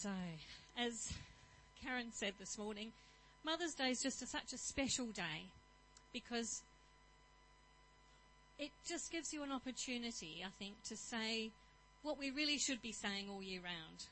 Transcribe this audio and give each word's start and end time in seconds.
So, 0.00 0.08
as 0.78 1.12
Karen 1.84 2.10
said 2.10 2.32
this 2.38 2.56
morning, 2.56 2.90
Mother's 3.44 3.74
Day 3.74 3.90
is 3.90 4.00
just 4.00 4.22
a, 4.22 4.26
such 4.26 4.54
a 4.54 4.56
special 4.56 5.04
day 5.12 5.44
because 6.14 6.62
it 8.58 8.70
just 8.88 9.12
gives 9.12 9.30
you 9.34 9.42
an 9.42 9.52
opportunity, 9.52 10.42
I 10.42 10.48
think, 10.58 10.82
to 10.88 10.96
say 10.96 11.50
what 12.02 12.18
we 12.18 12.30
really 12.30 12.56
should 12.56 12.80
be 12.80 12.92
saying 12.92 13.28
all 13.28 13.42
year 13.42 13.60
round. 13.62 14.06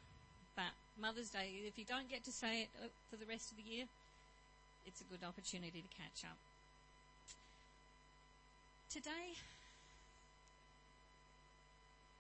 But 0.55 0.77
Mother's 1.01 1.31
Day, 1.31 1.53
if 1.67 1.79
you 1.79 1.87
don't 1.87 2.11
get 2.11 2.23
to 2.25 2.33
say 2.33 2.65
it 2.65 2.69
uh, 2.85 2.89
for 3.09 3.17
the 3.17 3.25
rest 3.25 3.51
of 3.51 3.57
the 3.57 3.63
year, 3.63 3.87
it's 4.85 5.01
a 5.01 5.05
good 5.05 5.27
opportunity 5.27 5.81
to 5.81 5.97
catch 5.97 6.29
up. 6.31 6.37
Today, 8.91 9.33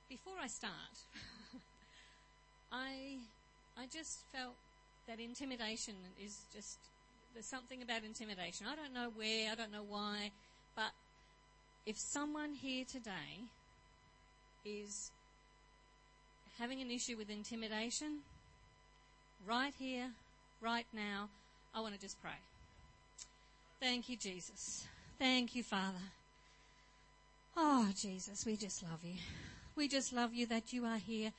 before 0.08 0.40
I 0.40 0.46
start, 0.46 1.04
I 2.72 3.18
I 3.78 3.86
just 3.86 4.18
felt 4.32 4.54
that 5.06 5.20
intimidation 5.20 5.94
is 6.20 6.36
just 6.52 6.78
there's 7.32 7.46
something 7.46 7.80
about 7.82 8.02
intimidation. 8.04 8.66
I 8.66 8.74
don't 8.74 8.92
know 8.92 9.10
where, 9.14 9.52
I 9.52 9.54
don't 9.54 9.70
know 9.70 9.84
why, 9.88 10.32
but 10.74 10.90
if 11.86 11.96
someone 11.96 12.54
here 12.54 12.84
today 12.84 13.46
is 14.64 15.12
having 16.58 16.80
an 16.80 16.90
issue 16.90 17.16
with 17.16 17.30
intimidation, 17.30 18.18
right 19.46 19.72
here, 19.78 20.10
right 20.60 20.86
now, 20.92 21.28
I 21.72 21.80
want 21.80 21.94
to 21.94 22.00
just 22.00 22.20
pray. 22.20 22.40
Thank 23.80 24.08
you, 24.08 24.16
Jesus. 24.16 24.88
Thank 25.20 25.54
you, 25.54 25.62
Father. 25.62 26.02
Oh, 27.56 27.90
Jesus, 27.94 28.44
we 28.44 28.56
just 28.56 28.82
love 28.82 29.04
you. 29.04 29.14
We 29.76 29.86
just 29.86 30.12
love 30.12 30.34
you 30.34 30.46
that 30.46 30.72
you 30.72 30.84
are 30.84 30.98
here 30.98 31.32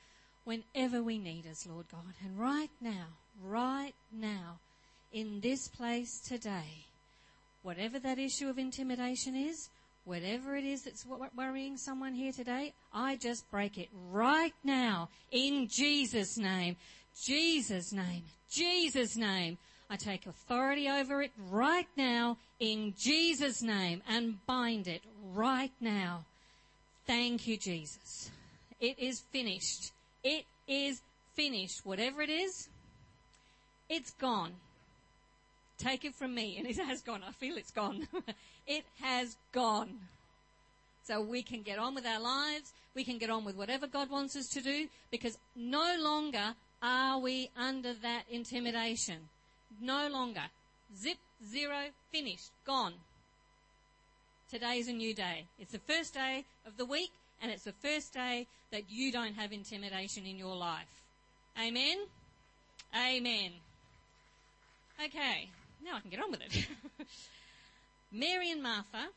whenever 0.50 1.00
we 1.00 1.16
need 1.16 1.46
us, 1.46 1.64
Lord 1.64 1.86
God. 1.92 2.12
And 2.24 2.36
right 2.36 2.70
now, 2.80 3.06
right 3.40 3.94
now, 4.12 4.58
in 5.12 5.40
this 5.40 5.68
place 5.68 6.18
today, 6.18 6.86
whatever 7.62 8.00
that 8.00 8.18
issue 8.18 8.48
of 8.48 8.58
intimidation 8.58 9.36
is, 9.36 9.68
whatever 10.04 10.56
it 10.56 10.64
is 10.64 10.82
that's 10.82 11.06
worrying 11.36 11.76
someone 11.76 12.14
here 12.14 12.32
today, 12.32 12.72
I 12.92 13.14
just 13.14 13.48
break 13.52 13.78
it 13.78 13.90
right 14.10 14.54
now 14.64 15.08
in 15.30 15.68
Jesus' 15.68 16.36
name. 16.36 16.74
Jesus' 17.24 17.92
name. 17.92 18.24
Jesus' 18.50 19.16
name. 19.16 19.56
I 19.88 19.94
take 19.94 20.26
authority 20.26 20.88
over 20.88 21.22
it 21.22 21.30
right 21.48 21.88
now 21.96 22.38
in 22.58 22.94
Jesus' 22.98 23.62
name 23.62 24.02
and 24.08 24.44
bind 24.46 24.88
it 24.88 25.02
right 25.32 25.72
now. 25.80 26.24
Thank 27.06 27.46
you, 27.46 27.56
Jesus. 27.56 28.32
It 28.80 28.98
is 28.98 29.20
finished. 29.30 29.92
It 30.22 30.44
is 30.68 31.00
finished. 31.34 31.84
Whatever 31.84 32.22
it 32.22 32.30
is, 32.30 32.68
it's 33.88 34.12
gone. 34.12 34.52
Take 35.78 36.04
it 36.04 36.14
from 36.14 36.34
me. 36.34 36.56
And 36.58 36.66
it 36.66 36.78
has 36.78 37.02
gone. 37.02 37.22
I 37.26 37.32
feel 37.32 37.56
it's 37.56 37.70
gone. 37.70 38.06
it 38.66 38.84
has 39.00 39.36
gone. 39.52 39.98
So 41.04 41.20
we 41.20 41.42
can 41.42 41.62
get 41.62 41.78
on 41.78 41.94
with 41.94 42.06
our 42.06 42.20
lives. 42.20 42.72
We 42.94 43.04
can 43.04 43.18
get 43.18 43.30
on 43.30 43.44
with 43.44 43.56
whatever 43.56 43.86
God 43.86 44.10
wants 44.10 44.36
us 44.36 44.48
to 44.48 44.60
do 44.60 44.88
because 45.10 45.38
no 45.56 45.96
longer 45.98 46.54
are 46.82 47.18
we 47.18 47.50
under 47.56 47.94
that 47.94 48.24
intimidation. 48.30 49.28
No 49.80 50.08
longer. 50.08 50.42
Zip, 50.96 51.18
zero, 51.48 51.86
finished, 52.10 52.50
gone. 52.66 52.94
Today 54.50 54.78
is 54.78 54.88
a 54.88 54.92
new 54.92 55.14
day. 55.14 55.46
It's 55.58 55.72
the 55.72 55.78
first 55.78 56.14
day 56.14 56.44
of 56.66 56.76
the 56.76 56.84
week 56.84 57.10
and 57.40 57.50
it's 57.50 57.64
the 57.64 57.72
first 57.72 58.12
day 58.12 58.46
that 58.70 58.90
you 58.90 59.10
don't 59.12 59.34
have 59.34 59.52
intimidation 59.52 60.26
in 60.26 60.38
your 60.38 60.56
life. 60.56 61.02
Amen? 61.60 61.98
Amen. 62.94 63.52
Okay, 65.04 65.48
now 65.84 65.96
I 65.96 66.00
can 66.00 66.10
get 66.10 66.22
on 66.22 66.30
with 66.30 66.40
it. 66.42 66.66
Mary 68.12 68.50
and 68.50 68.62
Martha 68.62 69.08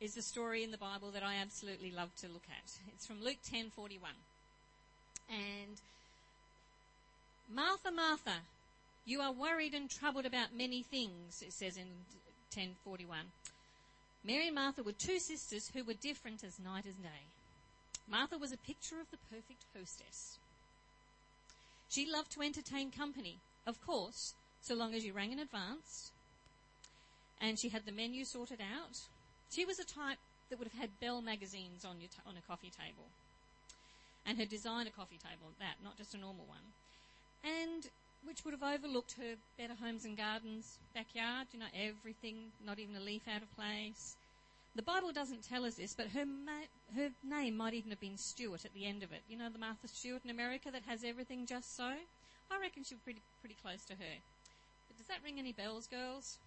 is 0.00 0.14
the 0.14 0.22
story 0.22 0.64
in 0.64 0.70
the 0.70 0.78
Bible 0.78 1.10
that 1.10 1.22
I 1.22 1.36
absolutely 1.36 1.90
love 1.90 2.14
to 2.16 2.28
look 2.28 2.44
at. 2.48 2.72
It's 2.94 3.06
from 3.06 3.22
Luke 3.22 3.38
10:41. 3.44 3.98
And 5.28 5.80
Martha, 7.52 7.90
Martha, 7.90 8.42
you 9.04 9.20
are 9.20 9.32
worried 9.32 9.74
and 9.74 9.90
troubled 9.90 10.24
about 10.24 10.54
many 10.54 10.82
things, 10.82 11.42
it 11.42 11.52
says 11.52 11.76
in 11.76 11.88
1041. 12.54 13.18
Mary 14.24 14.46
and 14.46 14.54
Martha 14.54 14.82
were 14.82 14.92
two 14.92 15.18
sisters 15.18 15.70
who 15.72 15.84
were 15.84 15.94
different 15.94 16.44
as 16.44 16.58
night 16.58 16.84
and 16.84 17.02
day. 17.02 17.24
Martha 18.08 18.36
was 18.36 18.52
a 18.52 18.58
picture 18.58 19.00
of 19.00 19.10
the 19.10 19.18
perfect 19.30 19.64
hostess. 19.74 20.38
She 21.88 22.10
loved 22.10 22.30
to 22.32 22.42
entertain 22.42 22.90
company, 22.90 23.38
of 23.66 23.84
course, 23.84 24.34
so 24.60 24.74
long 24.74 24.94
as 24.94 25.04
you 25.04 25.12
rang 25.12 25.32
in 25.32 25.38
advance. 25.38 26.12
And 27.40 27.58
she 27.58 27.70
had 27.70 27.86
the 27.86 27.92
menu 27.92 28.24
sorted 28.24 28.60
out. 28.60 28.98
She 29.50 29.64
was 29.64 29.78
a 29.78 29.84
type 29.84 30.18
that 30.50 30.58
would 30.58 30.68
have 30.68 30.80
had 30.80 31.00
Belle 31.00 31.22
magazines 31.22 31.84
on, 31.84 32.00
your 32.00 32.08
t- 32.08 32.22
on 32.26 32.36
a 32.36 32.46
coffee 32.46 32.70
table. 32.70 33.08
And 34.26 34.38
her 34.38 34.44
designer 34.44 34.90
coffee 34.94 35.18
table, 35.18 35.52
that, 35.58 35.82
not 35.82 35.96
just 35.96 36.14
a 36.14 36.18
normal 36.18 36.44
one. 36.46 36.74
And 37.42 37.88
which 38.24 38.44
would 38.44 38.54
have 38.54 38.62
overlooked 38.62 39.14
her 39.18 39.36
Better 39.58 39.74
Homes 39.74 40.04
and 40.04 40.16
Gardens 40.16 40.78
backyard, 40.94 41.48
you 41.52 41.58
know, 41.58 41.72
everything, 41.74 42.52
not 42.64 42.78
even 42.78 42.96
a 42.96 43.00
leaf 43.00 43.22
out 43.28 43.42
of 43.42 43.54
place. 43.56 44.16
The 44.74 44.82
Bible 44.82 45.12
doesn't 45.12 45.48
tell 45.48 45.64
us 45.64 45.74
this, 45.74 45.94
but 45.94 46.08
her 46.08 46.24
ma- 46.24 46.70
her 46.94 47.10
name 47.24 47.56
might 47.56 47.74
even 47.74 47.90
have 47.90 48.00
been 48.00 48.16
Stewart 48.16 48.64
at 48.64 48.72
the 48.72 48.86
end 48.86 49.02
of 49.02 49.12
it. 49.12 49.22
You 49.28 49.36
know, 49.36 49.48
the 49.50 49.58
Martha 49.58 49.88
Stewart 49.88 50.22
in 50.24 50.30
America 50.30 50.70
that 50.70 50.82
has 50.86 51.02
everything 51.02 51.46
just 51.46 51.76
so. 51.76 51.92
I 52.50 52.60
reckon 52.60 52.84
she 52.84 52.94
was 52.94 53.02
pretty 53.02 53.22
pretty 53.40 53.56
close 53.60 53.84
to 53.86 53.94
her. 53.94 54.14
But 54.86 54.96
does 54.96 55.06
that 55.06 55.22
ring 55.24 55.38
any 55.38 55.52
bells, 55.52 55.86
girls? 55.86 56.38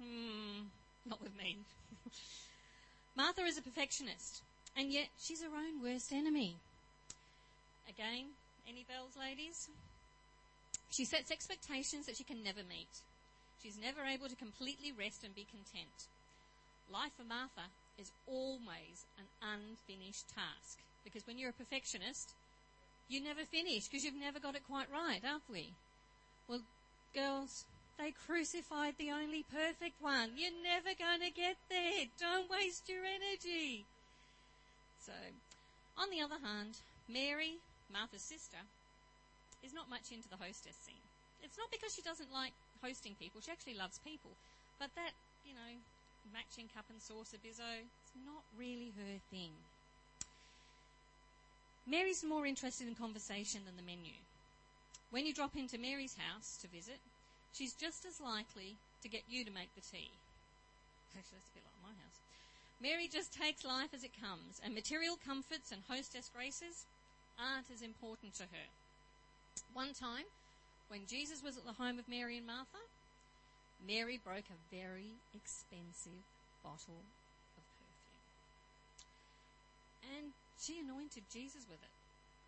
Hmm, 0.00 0.68
not 1.06 1.22
with 1.22 1.36
me. 1.36 1.58
Martha 3.16 3.42
is 3.42 3.58
a 3.58 3.62
perfectionist, 3.62 4.42
and 4.76 4.90
yet 4.90 5.08
she's 5.18 5.42
her 5.42 5.54
own 5.54 5.82
worst 5.82 6.12
enemy. 6.12 6.56
Again, 7.88 8.32
any 8.66 8.84
bells, 8.84 9.16
ladies? 9.20 9.68
She 10.94 11.04
sets 11.04 11.32
expectations 11.32 12.06
that 12.06 12.16
she 12.16 12.22
can 12.22 12.44
never 12.44 12.62
meet. 12.62 13.02
She's 13.60 13.76
never 13.76 14.06
able 14.06 14.28
to 14.28 14.36
completely 14.36 14.92
rest 14.92 15.24
and 15.24 15.34
be 15.34 15.44
content. 15.50 16.06
Life 16.88 17.10
for 17.18 17.24
Martha 17.24 17.66
is 17.98 18.12
always 18.28 19.02
an 19.18 19.26
unfinished 19.42 20.28
task. 20.30 20.78
Because 21.02 21.26
when 21.26 21.36
you're 21.36 21.50
a 21.50 21.58
perfectionist, 21.58 22.34
you 23.08 23.20
never 23.20 23.42
finish 23.42 23.88
because 23.88 24.04
you've 24.04 24.14
never 24.14 24.38
got 24.38 24.54
it 24.54 24.62
quite 24.68 24.86
right, 24.92 25.20
aren't 25.26 25.50
we? 25.50 25.74
Well, 26.46 26.62
girls, 27.12 27.64
they 27.98 28.12
crucified 28.12 28.94
the 28.96 29.10
only 29.10 29.44
perfect 29.50 30.00
one. 30.00 30.30
You're 30.36 30.62
never 30.62 30.94
going 30.94 31.26
to 31.26 31.34
get 31.34 31.56
there. 31.68 32.06
Don't 32.20 32.48
waste 32.48 32.88
your 32.88 33.02
energy. 33.02 33.84
So, 35.04 35.12
on 35.98 36.10
the 36.10 36.22
other 36.22 36.38
hand, 36.38 36.78
Mary, 37.08 37.58
Martha's 37.92 38.22
sister, 38.22 38.62
is 39.64 39.72
not 39.72 39.88
much 39.88 40.12
into 40.12 40.28
the 40.28 40.36
hostess 40.36 40.76
scene. 40.84 41.08
It's 41.40 41.56
not 41.56 41.72
because 41.72 41.96
she 41.96 42.04
doesn't 42.04 42.32
like 42.32 42.52
hosting 42.84 43.16
people. 43.16 43.40
She 43.40 43.50
actually 43.50 43.74
loves 43.80 43.98
people. 44.04 44.36
But 44.78 44.92
that, 44.94 45.16
you 45.44 45.56
know, 45.56 45.72
matching 46.32 46.68
cup 46.68 46.84
and 46.92 47.00
saucer 47.00 47.40
bizzo, 47.40 47.84
it's 47.84 48.16
not 48.28 48.44
really 48.56 48.92
her 49.00 49.16
thing. 49.32 49.52
Mary's 51.86 52.24
more 52.24 52.46
interested 52.46 52.88
in 52.88 52.94
conversation 52.94 53.60
than 53.64 53.76
the 53.76 53.84
menu. 53.84 54.16
When 55.10 55.26
you 55.26 55.32
drop 55.32 55.56
into 55.56 55.76
Mary's 55.76 56.16
house 56.16 56.56
to 56.62 56.68
visit, 56.68 56.98
she's 57.52 57.74
just 57.76 58.04
as 58.04 58.20
likely 58.20 58.76
to 59.02 59.08
get 59.08 59.28
you 59.28 59.44
to 59.44 59.52
make 59.52 59.72
the 59.76 59.84
tea. 59.84 60.10
Actually, 61.12 61.38
that's 61.38 61.52
a 61.52 61.56
bit 61.60 61.68
like 61.68 61.92
my 61.92 61.94
house. 62.00 62.18
Mary 62.80 63.06
just 63.06 63.36
takes 63.36 63.64
life 63.64 63.92
as 63.94 64.02
it 64.02 64.16
comes, 64.18 64.60
and 64.64 64.74
material 64.74 65.16
comforts 65.20 65.70
and 65.70 65.84
hostess 65.88 66.30
graces 66.34 66.88
aren't 67.38 67.70
as 67.70 67.82
important 67.82 68.34
to 68.34 68.44
her. 68.44 68.66
One 69.72 69.92
time, 69.92 70.26
when 70.88 71.06
Jesus 71.06 71.42
was 71.42 71.56
at 71.56 71.66
the 71.66 71.74
home 71.74 71.98
of 71.98 72.08
Mary 72.08 72.38
and 72.38 72.46
Martha, 72.46 72.82
Mary 73.82 74.18
broke 74.18 74.50
a 74.50 74.64
very 74.70 75.18
expensive 75.34 76.24
bottle 76.62 77.04
of 77.58 77.64
perfume. 77.74 78.22
And 80.14 80.32
she 80.58 80.78
anointed 80.78 81.24
Jesus 81.30 81.66
with 81.68 81.82
it. 81.82 81.94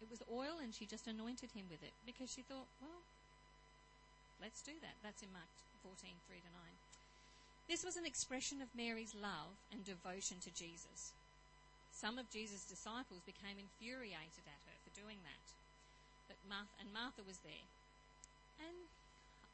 It 0.00 0.10
was 0.10 0.22
oil 0.30 0.60
and 0.62 0.74
she 0.74 0.86
just 0.86 1.06
anointed 1.06 1.52
him 1.52 1.66
with 1.70 1.82
it 1.82 1.92
because 2.04 2.30
she 2.30 2.42
thought, 2.42 2.68
well, 2.80 3.02
let's 4.40 4.62
do 4.62 4.72
that. 4.82 4.96
That's 5.02 5.22
in 5.22 5.32
Mark 5.32 5.50
14, 5.82 5.98
3 6.28 6.36
to 6.36 6.52
9. 6.52 6.62
This 7.68 7.82
was 7.82 7.96
an 7.96 8.06
expression 8.06 8.62
of 8.62 8.68
Mary's 8.76 9.16
love 9.16 9.58
and 9.72 9.82
devotion 9.82 10.38
to 10.44 10.54
Jesus. 10.54 11.16
Some 11.90 12.18
of 12.18 12.30
Jesus' 12.30 12.68
disciples 12.68 13.24
became 13.24 13.58
infuriated 13.58 14.46
at 14.46 14.62
her 14.68 14.76
for 14.84 14.92
doing 14.94 15.18
that 15.24 15.44
but 16.26 16.38
Martha, 16.46 16.74
and 16.78 16.92
Martha 16.92 17.22
was 17.24 17.38
there. 17.42 17.66
And 18.62 18.86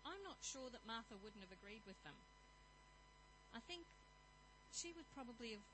I'm 0.05 0.23
not 0.27 0.41
sure 0.43 0.69
that 0.73 0.85
Martha 0.89 1.15
wouldn't 1.21 1.45
have 1.45 1.55
agreed 1.55 1.85
with 1.87 1.99
them. 2.03 2.17
I 3.55 3.61
think 3.69 3.85
she 4.73 4.97
would 4.97 5.09
probably 5.13 5.53
have 5.55 5.67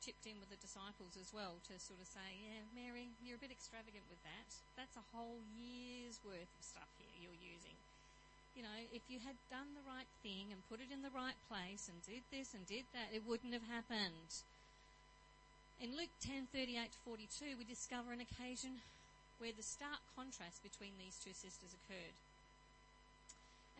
chipped 0.00 0.24
in 0.24 0.40
with 0.40 0.48
the 0.48 0.60
disciples 0.64 1.12
as 1.20 1.28
well 1.36 1.60
to 1.68 1.76
sort 1.76 2.00
of 2.00 2.08
say, 2.08 2.24
yeah, 2.40 2.64
Mary, 2.72 3.12
you're 3.20 3.36
a 3.36 3.44
bit 3.44 3.52
extravagant 3.52 4.04
with 4.08 4.20
that. 4.24 4.48
That's 4.80 4.96
a 4.96 5.04
whole 5.12 5.44
year's 5.52 6.16
worth 6.24 6.48
of 6.56 6.64
stuff 6.64 6.88
here 6.96 7.12
you're 7.20 7.42
using. 7.44 7.76
You 8.56 8.64
know, 8.64 8.80
if 8.90 9.04
you 9.12 9.20
had 9.22 9.36
done 9.52 9.76
the 9.76 9.86
right 9.86 10.08
thing 10.24 10.50
and 10.50 10.58
put 10.66 10.82
it 10.82 10.90
in 10.90 11.04
the 11.04 11.14
right 11.14 11.36
place 11.46 11.86
and 11.86 12.00
did 12.02 12.24
this 12.32 12.56
and 12.56 12.66
did 12.66 12.88
that, 12.96 13.12
it 13.14 13.22
wouldn't 13.28 13.54
have 13.54 13.68
happened. 13.68 14.42
In 15.78 15.96
Luke 15.96 16.12
10:38 16.24 16.92
to 16.92 17.00
42, 17.04 17.56
we 17.60 17.64
discover 17.64 18.12
an 18.12 18.20
occasion 18.20 18.80
where 19.40 19.56
the 19.56 19.64
stark 19.64 20.04
contrast 20.14 20.62
between 20.62 20.92
these 21.00 21.16
two 21.16 21.32
sisters 21.32 21.72
occurred. 21.72 22.16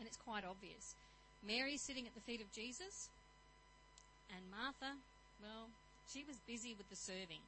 And 0.01 0.09
it's 0.09 0.17
quite 0.17 0.41
obvious. 0.41 0.97
Mary 1.45 1.77
sitting 1.77 2.09
at 2.09 2.17
the 2.17 2.25
feet 2.25 2.41
of 2.41 2.49
Jesus, 2.49 3.13
and 4.33 4.41
Martha, 4.49 4.97
well, 5.37 5.69
she 6.09 6.25
was 6.25 6.41
busy 6.49 6.73
with 6.73 6.89
the 6.89 6.97
serving. 6.97 7.45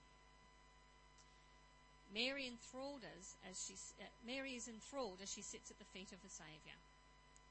Mary 2.14 2.46
enthralled 2.46 3.02
us 3.02 3.34
as 3.50 3.58
she 3.58 3.74
uh, 3.98 4.06
Mary 4.22 4.54
is 4.54 4.70
enthralled 4.70 5.18
as 5.18 5.34
she 5.34 5.42
sits 5.42 5.74
at 5.74 5.82
the 5.82 5.90
feet 5.98 6.14
of 6.14 6.22
the 6.22 6.30
Saviour. 6.30 6.78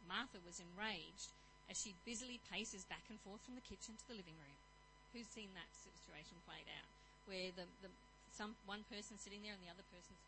Martha 0.06 0.38
was 0.46 0.62
enraged 0.62 1.34
as 1.66 1.74
she 1.74 1.98
busily 2.06 2.38
paces 2.46 2.86
back 2.86 3.02
and 3.10 3.18
forth 3.26 3.42
from 3.42 3.58
the 3.58 3.66
kitchen 3.66 3.98
to 3.98 4.06
the 4.06 4.14
living 4.14 4.38
room. 4.38 4.58
Who's 5.10 5.26
seen 5.34 5.50
that 5.58 5.66
situation 5.74 6.38
played 6.46 6.70
out, 6.70 6.88
where 7.26 7.50
the, 7.58 7.66
the 7.82 7.90
some 8.30 8.54
one 8.64 8.86
person 8.86 9.18
sitting 9.18 9.42
there 9.42 9.52
and 9.52 9.60
the 9.60 9.68
other 9.68 9.84
person's 9.90 10.22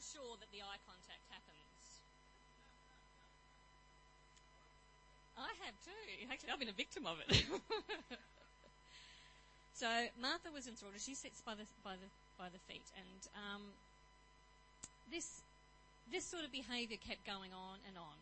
making 0.00 0.16
sure 0.16 0.36
that 0.40 0.48
the 0.48 0.64
eye 0.64 0.80
contact 0.88 1.24
happens. 1.28 2.00
I 5.36 5.52
have 5.64 5.76
too. 5.84 6.04
Actually, 6.32 6.52
I've 6.52 6.60
been 6.60 6.72
a 6.72 6.76
victim 6.76 7.04
of 7.06 7.20
it. 7.28 7.44
So 9.80 9.88
Martha 10.20 10.52
was 10.52 10.68
enthralled. 10.68 10.92
She 11.00 11.16
sits 11.16 11.40
by 11.40 11.56
the 11.56 11.64
by 11.80 11.96
the 11.96 12.04
by 12.36 12.52
the 12.52 12.60
feet, 12.68 12.84
and 13.00 13.20
um, 13.32 13.64
this 15.08 15.40
this 16.12 16.20
sort 16.20 16.44
of 16.44 16.52
behaviour 16.52 17.00
kept 17.00 17.24
going 17.24 17.48
on 17.56 17.80
and 17.88 17.96
on. 17.96 18.12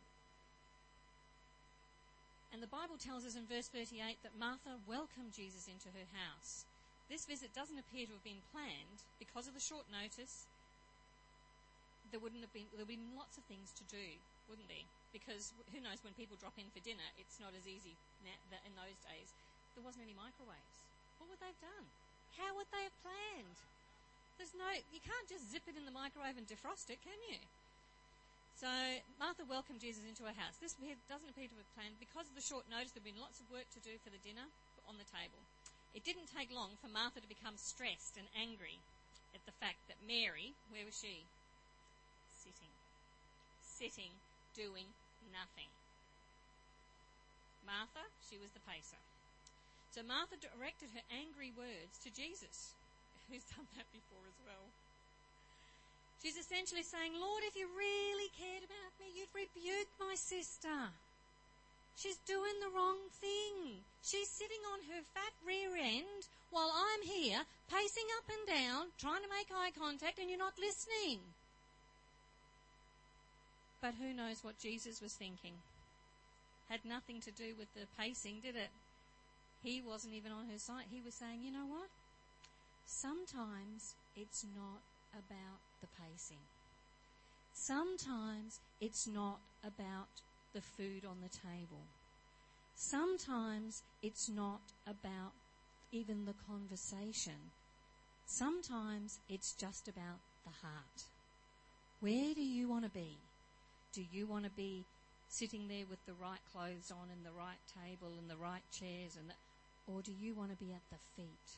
And 2.55 2.63
the 2.63 2.71
Bible 2.71 2.95
tells 2.95 3.27
us 3.27 3.35
in 3.35 3.43
verse 3.51 3.67
38 3.75 4.23
that 4.23 4.39
Martha 4.39 4.79
welcomed 4.87 5.35
Jesus 5.35 5.67
into 5.67 5.91
her 5.91 6.07
house. 6.15 6.63
This 7.11 7.27
visit 7.27 7.51
doesn't 7.59 7.83
appear 7.83 8.07
to 8.07 8.15
have 8.15 8.23
been 8.23 8.47
planned 8.55 9.03
because 9.19 9.51
of 9.51 9.55
the 9.59 9.67
short 9.67 9.91
notice. 9.91 10.47
There 12.11 12.21
wouldn't 12.23 12.41
have 12.41 12.53
been 12.53 12.69
there 12.73 12.85
would 12.85 12.91
be 12.91 13.01
lots 13.15 13.37
of 13.37 13.45
things 13.47 13.73
to 13.77 13.85
do, 13.89 14.07
wouldn't 14.49 14.69
there? 14.69 14.89
Because 15.13 15.53
who 15.73 15.81
knows 15.81 16.01
when 16.05 16.17
people 16.17 16.41
drop 16.41 16.57
in 16.57 16.69
for 16.73 16.81
dinner, 16.81 17.05
it's 17.21 17.41
not 17.41 17.53
as 17.53 17.69
easy 17.69 17.97
in 18.25 18.73
those 18.77 18.99
days. 19.05 19.29
There 19.77 19.85
wasn't 19.85 20.09
any 20.09 20.17
microwaves 20.17 20.79
what 21.19 21.29
would 21.31 21.43
they 21.43 21.51
have 21.51 21.63
done? 21.63 21.87
How 22.39 22.51
would 22.55 22.71
they 22.71 22.87
have 22.87 22.97
planned? 23.03 23.59
There's 24.39 24.55
no, 24.55 24.71
you 24.95 25.03
can't 25.03 25.27
just 25.27 25.51
zip 25.51 25.67
it 25.67 25.75
in 25.75 25.83
the 25.83 25.95
microwave 25.95 26.39
and 26.39 26.47
defrost 26.47 26.89
it, 26.95 27.03
can 27.03 27.19
you? 27.27 27.43
So 28.55 28.71
Martha 29.19 29.43
welcomed 29.47 29.83
Jesus 29.83 30.07
into 30.07 30.27
her 30.27 30.35
house. 30.35 30.59
This 30.63 30.79
doesn't 30.79 31.31
appear 31.31 31.51
to 31.51 31.59
have 31.59 31.75
planned. 31.75 31.99
Because 31.99 32.31
of 32.31 32.39
the 32.39 32.43
short 32.43 32.67
notice, 32.71 32.95
there 32.95 33.03
had 33.03 33.11
been 33.11 33.23
lots 33.23 33.43
of 33.43 33.51
work 33.51 33.67
to 33.75 33.83
do 33.83 33.99
for 34.03 34.11
the 34.11 34.23
dinner 34.23 34.47
on 34.87 34.99
the 34.99 35.07
table. 35.11 35.43
It 35.95 36.07
didn't 36.07 36.31
take 36.31 36.55
long 36.55 36.79
for 36.79 36.91
Martha 36.91 37.23
to 37.23 37.31
become 37.31 37.59
stressed 37.59 38.19
and 38.19 38.27
angry 38.39 38.79
at 39.35 39.43
the 39.47 39.55
fact 39.59 39.83
that 39.91 39.99
Mary, 40.07 40.55
where 40.71 40.87
was 40.87 40.95
she? 40.95 41.27
Sitting. 43.79 44.11
Doing 44.59 44.91
nothing. 45.31 45.71
Martha, 47.63 48.11
she 48.27 48.35
was 48.43 48.51
the 48.51 48.65
pacer. 48.67 48.99
So 49.95 50.03
Martha 50.03 50.35
directed 50.35 50.91
her 50.99 51.07
angry 51.15 51.55
words 51.55 51.95
to 52.03 52.11
Jesus, 52.11 52.75
who's 53.31 53.47
done 53.55 53.71
that 53.79 53.87
before 53.95 54.27
as 54.27 54.39
well. 54.43 54.67
She's 56.19 56.35
essentially 56.35 56.83
saying, 56.83 57.15
Lord, 57.15 57.47
if 57.47 57.55
you 57.55 57.71
really 57.71 58.35
cared 58.35 58.67
about 58.67 58.99
me, 58.99 59.15
you'd 59.15 59.31
rebuke 59.31 59.91
my 60.03 60.19
sister. 60.19 60.91
She's 61.95 62.19
doing 62.27 62.59
the 62.59 62.75
wrong 62.75 62.99
thing. 63.23 63.87
She's 64.03 64.27
sitting 64.27 64.63
on 64.75 64.91
her 64.91 65.07
fat 65.15 65.35
rear 65.47 65.79
end 65.79 66.27
while 66.51 66.75
I'm 66.75 67.07
here 67.07 67.47
pacing 67.71 68.11
up 68.19 68.27
and 68.27 68.45
down, 68.51 68.83
trying 68.99 69.23
to 69.23 69.31
make 69.31 69.55
eye 69.55 69.71
contact, 69.71 70.19
and 70.19 70.27
you're 70.27 70.43
not 70.43 70.59
listening. 70.59 71.23
But 73.81 73.95
who 74.01 74.13
knows 74.13 74.43
what 74.43 74.59
Jesus 74.59 75.01
was 75.01 75.15
thinking? 75.15 75.55
Had 76.69 76.85
nothing 76.85 77.21
to 77.21 77.31
do 77.31 77.55
with 77.59 77.73
the 77.75 77.87
pacing, 77.99 78.41
did 78.43 78.57
it? 78.57 78.71
He 79.63 79.81
wasn't 79.81 80.15
even 80.15 80.33
on 80.33 80.49
her 80.51 80.59
side. 80.59 80.85
He 80.91 81.01
was 81.01 81.15
saying, 81.15 81.41
you 81.43 81.53
know 81.53 81.67
what? 81.67 81.89
Sometimes 82.87 83.95
it's 84.17 84.45
not 84.57 84.83
about 85.13 85.61
the 85.81 85.89
pacing. 86.01 86.43
Sometimes 87.53 88.61
it's 88.81 89.07
not 89.07 89.41
about 89.65 90.09
the 90.55 90.61
food 90.61 91.05
on 91.05 91.19
the 91.21 91.29
table. 91.29 91.87
Sometimes 92.75 93.83
it's 94.03 94.29
not 94.29 94.61
about 94.87 95.33
even 95.93 96.25
the 96.25 96.35
conversation. 96.47 97.53
Sometimes 98.27 99.19
it's 99.29 99.55
just 99.55 99.89
about 99.89 100.21
the 100.45 100.67
heart. 100.67 101.05
Where 102.01 102.35
do 102.35 102.43
you 102.43 102.69
want 102.69 102.85
to 102.85 102.91
be? 102.91 103.19
Do 103.99 104.05
you 104.17 104.29
want 104.29 104.45
to 104.45 104.51
be 104.51 104.85
sitting 105.29 105.67
there 105.67 105.83
with 105.91 105.99
the 106.07 106.15
right 106.23 106.39
clothes 106.53 106.93
on 106.93 107.11
and 107.11 107.27
the 107.27 107.37
right 107.37 107.59
table 107.67 108.15
and 108.17 108.31
the 108.31 108.37
right 108.37 108.63
chairs 108.71 109.19
and 109.19 109.27
the, 109.29 109.35
or 109.93 110.03
do 110.03 110.13
you 110.23 110.35
want 110.35 110.53
to 110.53 110.57
be 110.57 110.71
at 110.71 110.87
the 110.89 111.03
feet? 111.17 111.51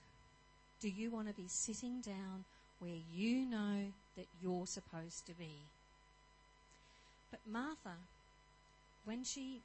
Do 0.81 0.89
you 0.89 1.11
want 1.11 1.29
to 1.29 1.35
be 1.35 1.49
sitting 1.49 2.01
down 2.01 2.47
where 2.79 2.97
you 3.13 3.45
know 3.45 3.93
that 4.17 4.25
you're 4.41 4.67
supposed 4.67 5.27
to 5.27 5.35
be? 5.35 5.53
But 7.31 7.41
Martha, 7.47 8.01
when 9.05 9.23
she 9.23 9.61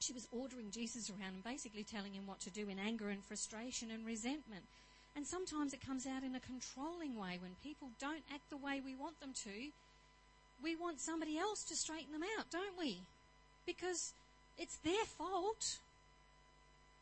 she 0.00 0.14
was 0.14 0.26
ordering 0.32 0.70
Jesus 0.70 1.10
around 1.10 1.34
and 1.34 1.44
basically 1.44 1.84
telling 1.84 2.14
him 2.14 2.26
what 2.26 2.40
to 2.40 2.50
do 2.50 2.66
in 2.70 2.78
anger 2.78 3.10
and 3.10 3.22
frustration 3.22 3.90
and 3.90 4.06
resentment. 4.06 4.64
And 5.14 5.26
sometimes 5.26 5.74
it 5.74 5.84
comes 5.86 6.06
out 6.06 6.22
in 6.22 6.34
a 6.34 6.40
controlling 6.40 7.20
way 7.20 7.36
when 7.42 7.60
people 7.62 7.88
don't 8.00 8.24
act 8.32 8.48
the 8.48 8.56
way 8.56 8.80
we 8.82 8.94
want 8.94 9.20
them 9.20 9.34
to. 9.44 9.68
We 10.62 10.76
want 10.76 11.00
somebody 11.00 11.38
else 11.38 11.64
to 11.64 11.76
straighten 11.76 12.12
them 12.12 12.24
out, 12.38 12.50
don't 12.50 12.78
we? 12.78 12.98
Because 13.66 14.12
it's 14.58 14.76
their 14.78 15.04
fault. 15.18 15.78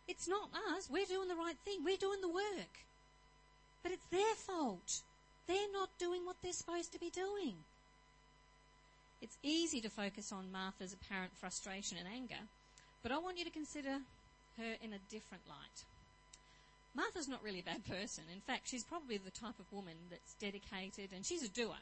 It's 0.06 0.28
not 0.28 0.49
us. 0.76 0.88
We're 0.90 1.06
doing 1.06 1.28
the 1.28 1.34
right 1.34 1.56
thing. 1.64 1.84
We're 1.84 1.96
doing 1.96 2.20
the 2.20 2.28
work. 2.28 2.75
But 3.82 3.93
it's 3.93 4.06
their 4.10 4.34
fault. 4.37 5.02
They're 5.46 5.72
not 5.72 5.90
doing 5.99 6.24
what 6.24 6.36
they're 6.43 6.53
supposed 6.53 6.93
to 6.93 7.00
be 7.00 7.10
doing. 7.10 7.55
It's 9.20 9.36
easy 9.43 9.81
to 9.81 9.91
focus 9.91 10.31
on 10.31 10.53
Martha's 10.53 10.93
apparent 10.93 11.32
frustration 11.36 11.98
and 11.98 12.06
anger, 12.06 12.43
but 13.03 13.10
I 13.10 13.19
want 13.19 13.38
you 13.38 13.44
to 13.44 13.50
consider 13.50 13.98
her 14.58 14.72
in 14.82 14.93
a 14.93 15.03
different 15.10 15.43
light. 15.48 15.84
Martha's 16.94 17.29
not 17.29 17.43
really 17.43 17.60
a 17.60 17.65
bad 17.65 17.84
person. 17.84 18.24
In 18.32 18.41
fact, 18.41 18.69
she's 18.69 18.84
probably 18.84 19.19
the 19.19 19.31
type 19.31 19.58
of 19.58 19.72
woman 19.72 19.94
that's 20.10 20.34
dedicated 20.34 21.10
and 21.15 21.24
she's 21.24 21.43
a 21.43 21.48
doer. 21.48 21.79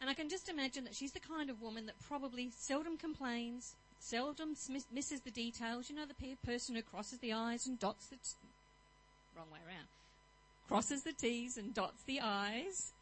And 0.00 0.10
I 0.10 0.14
can 0.14 0.28
just 0.28 0.48
imagine 0.48 0.84
that 0.84 0.94
she's 0.94 1.12
the 1.12 1.20
kind 1.20 1.48
of 1.48 1.62
woman 1.62 1.86
that 1.86 1.94
probably 2.06 2.50
seldom 2.50 2.96
complains, 2.96 3.74
seldom 3.98 4.54
misses 4.92 5.20
the 5.20 5.30
details. 5.30 5.88
You 5.88 5.96
know, 5.96 6.04
the 6.06 6.36
person 6.44 6.74
who 6.74 6.82
crosses 6.82 7.18
the 7.20 7.32
I's 7.32 7.66
and 7.66 7.78
dots 7.78 8.06
the, 8.06 8.16
t- 8.16 8.22
wrong 9.36 9.46
way 9.52 9.60
around, 9.66 9.86
crosses 10.68 11.02
the 11.04 11.12
T's 11.12 11.56
and 11.56 11.74
dots 11.74 12.02
the 12.02 12.20
I's. 12.20 12.92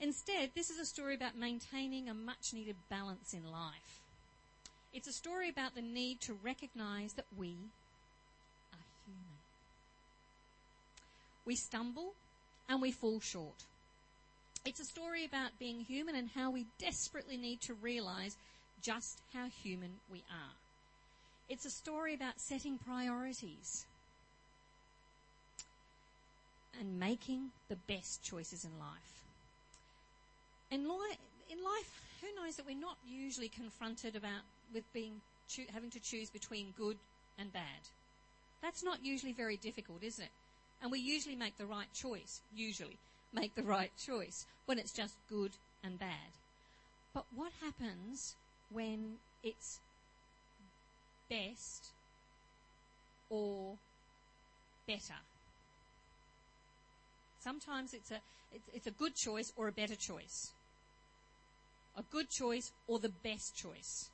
Instead, 0.00 0.50
this 0.54 0.70
is 0.70 0.78
a 0.78 0.86
story 0.86 1.14
about 1.14 1.36
maintaining 1.38 2.08
a 2.08 2.14
much 2.14 2.52
needed 2.54 2.76
balance 2.88 3.34
in 3.34 3.50
life. 3.50 4.00
It's 4.92 5.08
a 5.08 5.12
story 5.12 5.48
about 5.48 5.74
the 5.74 5.82
need 5.82 6.20
to 6.22 6.36
recognize 6.42 7.12
that 7.14 7.26
we 7.38 7.54
are 8.72 8.84
human. 9.06 9.38
We 11.44 11.54
stumble 11.54 12.14
and 12.68 12.82
we 12.82 12.92
fall 12.92 13.20
short. 13.20 13.64
It's 14.64 14.80
a 14.80 14.84
story 14.84 15.24
about 15.24 15.58
being 15.58 15.80
human 15.80 16.14
and 16.14 16.28
how 16.34 16.50
we 16.50 16.66
desperately 16.78 17.36
need 17.36 17.60
to 17.62 17.74
realize 17.74 18.36
just 18.80 19.22
how 19.32 19.46
human 19.46 20.00
we 20.08 20.18
are. 20.30 20.54
It's 21.48 21.64
a 21.64 21.70
story 21.70 22.14
about 22.14 22.40
setting 22.40 22.78
priorities 22.78 23.86
and 26.78 27.00
making 27.00 27.50
the 27.68 27.76
best 27.76 28.22
choices 28.22 28.64
in 28.64 28.78
life. 28.78 29.24
In, 30.70 30.84
li- 30.88 31.18
in 31.50 31.58
life, 31.64 32.02
who 32.20 32.28
knows 32.40 32.56
that 32.56 32.66
we're 32.66 32.78
not 32.78 32.96
usually 33.04 33.48
confronted 33.48 34.14
about 34.14 34.42
with 34.72 34.84
being 34.92 35.20
cho- 35.48 35.64
having 35.72 35.90
to 35.90 36.00
choose 36.00 36.30
between 36.30 36.72
good 36.76 36.96
and 37.38 37.52
bad. 37.52 37.88
That's 38.62 38.84
not 38.84 39.04
usually 39.04 39.32
very 39.32 39.56
difficult, 39.56 40.04
is 40.04 40.18
it? 40.18 40.30
And 40.82 40.92
we 40.92 41.00
usually 41.00 41.34
make 41.34 41.56
the 41.58 41.66
right 41.66 41.92
choice. 41.92 42.42
Usually 42.54 42.98
make 43.32 43.54
the 43.54 43.62
right 43.62 43.92
choice 43.96 44.46
when 44.66 44.78
it's 44.78 44.92
just 44.92 45.14
good 45.28 45.52
and 45.82 45.98
bad. 45.98 46.38
But 47.14 47.26
what 47.34 47.52
happens 47.60 48.36
when 48.72 49.16
it's 49.42 49.80
best 51.28 51.92
or 53.30 53.76
better. 54.86 55.20
Sometimes 57.38 57.94
it's 57.94 58.10
a, 58.10 58.20
it's, 58.52 58.68
it's 58.74 58.86
a 58.86 58.90
good 58.90 59.14
choice 59.14 59.52
or 59.56 59.68
a 59.68 59.72
better 59.72 59.94
choice. 59.94 60.52
A 61.96 62.02
good 62.10 62.28
choice 62.28 62.72
or 62.86 62.98
the 62.98 63.12
best 63.22 63.56
choice. 63.56 64.10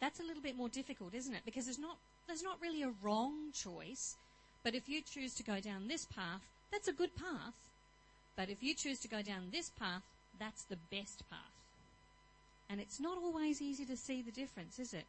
That's 0.00 0.20
a 0.20 0.22
little 0.22 0.42
bit 0.42 0.56
more 0.56 0.68
difficult, 0.68 1.14
isn't 1.14 1.34
it? 1.34 1.42
Because 1.44 1.66
there's 1.66 1.78
not, 1.78 1.96
there's 2.26 2.42
not 2.42 2.60
really 2.60 2.82
a 2.82 2.92
wrong 3.02 3.52
choice. 3.52 4.16
But 4.64 4.74
if 4.74 4.88
you 4.88 5.00
choose 5.02 5.34
to 5.34 5.42
go 5.42 5.60
down 5.60 5.88
this 5.88 6.06
path, 6.06 6.42
that's 6.70 6.88
a 6.88 6.92
good 6.92 7.14
path. 7.16 7.54
But 8.36 8.48
if 8.48 8.62
you 8.62 8.74
choose 8.74 9.00
to 9.00 9.08
go 9.08 9.22
down 9.22 9.50
this 9.50 9.70
path, 9.70 10.02
that's 10.38 10.62
the 10.64 10.78
best 10.90 11.28
path. 11.28 11.38
And 12.68 12.80
it's 12.80 13.00
not 13.00 13.18
always 13.18 13.60
easy 13.60 13.84
to 13.86 13.96
see 13.96 14.22
the 14.22 14.30
difference, 14.30 14.78
is 14.78 14.94
it? 14.94 15.06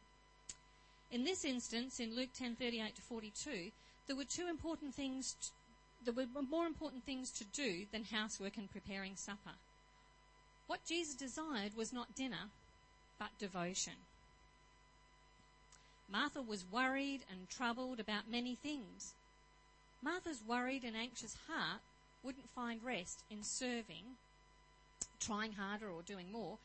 In 1.10 1.24
this 1.24 1.44
instance, 1.44 2.00
in 2.00 2.16
Luke 2.16 2.32
10:38 2.32 2.94
to 2.96 3.02
42, 3.02 3.70
there 4.06 4.16
were 4.16 4.24
two 4.24 4.48
important 4.48 4.94
things. 4.94 5.34
T- 5.40 5.50
there 6.04 6.14
were 6.14 6.42
more 6.42 6.66
important 6.66 7.04
things 7.04 7.30
to 7.32 7.44
do 7.44 7.86
than 7.92 8.04
housework 8.04 8.56
and 8.56 8.70
preparing 8.70 9.14
supper. 9.14 9.54
What 10.66 10.84
Jesus 10.84 11.14
desired 11.14 11.76
was 11.76 11.92
not 11.92 12.14
dinner, 12.14 12.50
but 13.18 13.38
devotion. 13.38 13.94
Martha 16.08 16.42
was 16.42 16.64
worried 16.64 17.24
and 17.30 17.48
troubled 17.48 18.00
about 18.00 18.28
many 18.28 18.54
things. 18.54 19.14
Martha's 20.02 20.42
worried 20.46 20.82
and 20.84 20.96
anxious 20.96 21.36
heart 21.48 21.80
wouldn't 22.22 22.48
find 22.50 22.82
rest 22.82 23.22
in 23.30 23.42
serving, 23.42 24.16
trying 25.20 25.52
harder 25.52 25.88
or 25.88 26.02
doing 26.02 26.30
more, 26.32 26.58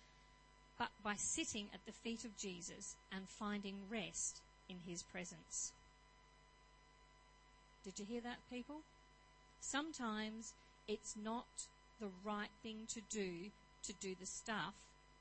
but 0.78 0.90
by 1.04 1.16
sitting 1.16 1.68
at 1.74 1.86
the 1.86 1.92
feet 1.92 2.26
of 2.26 2.38
Jesus 2.38 2.96
and 3.12 3.28
finding 3.28 3.76
rest 3.90 4.42
in 4.70 4.78
his 4.88 5.04
presence. 5.04 5.72
Did 7.84 8.00
you 8.00 8.06
hear 8.06 8.22
that, 8.22 8.40
people? 8.52 8.82
Sometimes 9.60 10.54
it's 10.88 11.16
not 11.22 11.46
the 12.00 12.10
right 12.24 12.50
thing 12.62 12.86
to 12.90 13.02
do 13.10 13.52
to 13.84 13.94
do 13.94 14.16
the 14.20 14.26
stuff, 14.26 14.74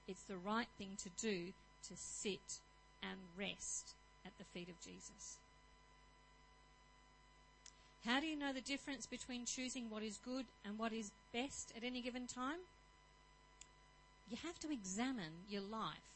it's 0.09 0.25
the 0.25 0.37
right 0.37 0.69
thing 0.79 0.97
to 0.99 1.09
do 1.21 1.53
to 1.89 1.95
sit 1.95 2.61
and 3.03 3.19
rest 3.39 3.95
at 4.25 4.33
the 4.39 4.45
feet 4.45 4.69
of 4.69 4.81
Jesus. 4.81 5.39
How 8.07 8.21
do 8.21 8.27
you 8.29 8.39
know 8.39 8.53
the 8.53 8.61
difference 8.61 9.05
between 9.05 9.47
choosing 9.47 9.91
what 9.91 10.05
is 10.05 10.17
good 10.25 10.47
and 10.65 10.79
what 10.79 10.93
is 10.93 11.11
best 11.33 11.73
at 11.77 11.83
any 11.83 12.01
given 12.01 12.29
time? 12.29 12.61
You 14.31 14.37
have 14.45 14.57
to 14.61 14.71
examine 14.71 15.33
your 15.49 15.63
life 15.63 16.07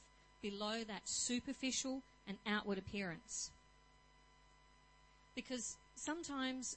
below 0.40 0.84
that 0.86 1.02
superficial 1.04 2.02
and 2.28 2.38
outward 2.46 2.78
appearance. 2.78 3.50
Because 5.34 5.76
sometimes 5.96 6.76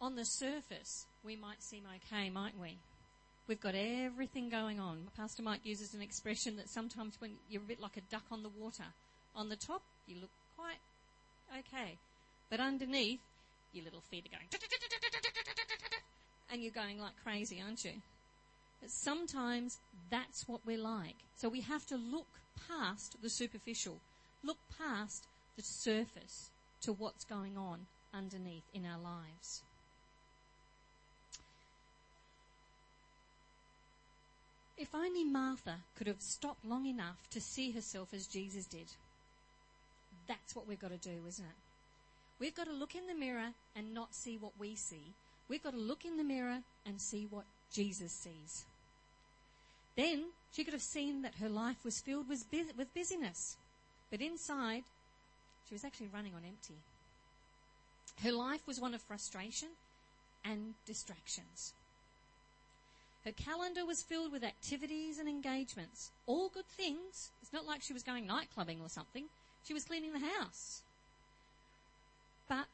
on 0.00 0.16
the 0.16 0.24
surface 0.24 1.06
we 1.24 1.36
might 1.36 1.62
seem 1.62 1.82
okay, 1.96 2.28
mightn't 2.28 2.60
we? 2.60 2.76
We've 3.46 3.60
got 3.60 3.76
everything 3.76 4.48
going 4.48 4.80
on. 4.80 5.08
Pastor 5.16 5.44
Mike 5.44 5.60
uses 5.62 5.94
an 5.94 6.02
expression 6.02 6.56
that 6.56 6.68
sometimes 6.68 7.20
when 7.20 7.32
you're 7.48 7.62
a 7.62 7.66
bit 7.66 7.80
like 7.80 7.96
a 7.96 8.10
duck 8.10 8.24
on 8.32 8.42
the 8.42 8.48
water, 8.48 8.86
on 9.36 9.48
the 9.48 9.56
top 9.56 9.82
you 10.08 10.16
look 10.20 10.30
quite 10.56 10.80
okay, 11.60 11.98
but 12.50 12.58
underneath 12.58 13.20
your 13.72 13.84
little 13.84 14.02
feet 14.10 14.26
are 14.26 14.36
going, 14.36 14.48
and 16.52 16.62
you're 16.62 16.72
going 16.72 16.98
like 17.00 17.12
crazy, 17.22 17.62
aren't 17.64 17.84
you? 17.84 17.92
But 18.80 18.90
sometimes 18.90 19.78
that's 20.10 20.48
what 20.48 20.60
we're 20.64 20.78
like. 20.78 21.16
So 21.36 21.48
we 21.48 21.60
have 21.62 21.86
to 21.86 21.96
look 21.96 22.26
past 22.68 23.16
the 23.22 23.30
superficial, 23.30 23.98
look 24.42 24.58
past 24.78 25.26
the 25.56 25.62
surface 25.62 26.50
to 26.82 26.92
what's 26.92 27.24
going 27.24 27.56
on 27.56 27.86
underneath 28.14 28.64
in 28.74 28.86
our 28.86 28.98
lives. 28.98 29.62
If 34.78 34.94
only 34.94 35.24
Martha 35.24 35.76
could 35.94 36.06
have 36.06 36.22
stopped 36.22 36.64
long 36.64 36.86
enough 36.86 37.18
to 37.32 37.40
see 37.40 37.70
herself 37.72 38.14
as 38.14 38.26
Jesus 38.26 38.64
did. 38.64 38.86
That's 40.26 40.56
what 40.56 40.66
we've 40.66 40.80
got 40.80 40.90
to 40.90 40.96
do, 40.96 41.26
isn't 41.28 41.44
it? 41.44 41.69
We've 42.40 42.56
got 42.56 42.66
to 42.66 42.72
look 42.72 42.94
in 42.94 43.06
the 43.06 43.14
mirror 43.14 43.50
and 43.76 43.94
not 43.94 44.14
see 44.14 44.38
what 44.38 44.52
we 44.58 44.74
see. 44.74 45.12
We've 45.48 45.62
got 45.62 45.74
to 45.74 45.78
look 45.78 46.04
in 46.04 46.16
the 46.16 46.24
mirror 46.24 46.60
and 46.86 47.00
see 47.00 47.26
what 47.28 47.44
Jesus 47.70 48.12
sees. 48.12 48.64
Then 49.94 50.24
she 50.52 50.64
could 50.64 50.72
have 50.72 50.82
seen 50.82 51.22
that 51.22 51.34
her 51.34 51.48
life 51.48 51.84
was 51.84 52.00
filled 52.00 52.28
with 52.28 52.44
with 52.76 52.94
busyness, 52.94 53.56
but 54.10 54.20
inside 54.20 54.84
she 55.68 55.74
was 55.74 55.84
actually 55.84 56.08
running 56.08 56.34
on 56.34 56.42
empty. 56.44 56.78
Her 58.22 58.32
life 58.32 58.66
was 58.66 58.80
one 58.80 58.94
of 58.94 59.02
frustration 59.02 59.68
and 60.44 60.74
distractions. 60.86 61.74
Her 63.24 63.32
calendar 63.32 63.84
was 63.84 64.02
filled 64.02 64.32
with 64.32 64.42
activities 64.42 65.18
and 65.18 65.28
engagements, 65.28 66.10
all 66.26 66.48
good 66.48 66.66
things. 66.66 67.30
It's 67.42 67.52
not 67.52 67.66
like 67.66 67.82
she 67.82 67.92
was 67.92 68.02
going 68.02 68.26
night 68.26 68.48
clubbing 68.54 68.80
or 68.80 68.88
something. 68.88 69.26
She 69.64 69.74
was 69.74 69.84
cleaning 69.84 70.12
the 70.12 70.26
house. 70.40 70.80
But 72.50 72.66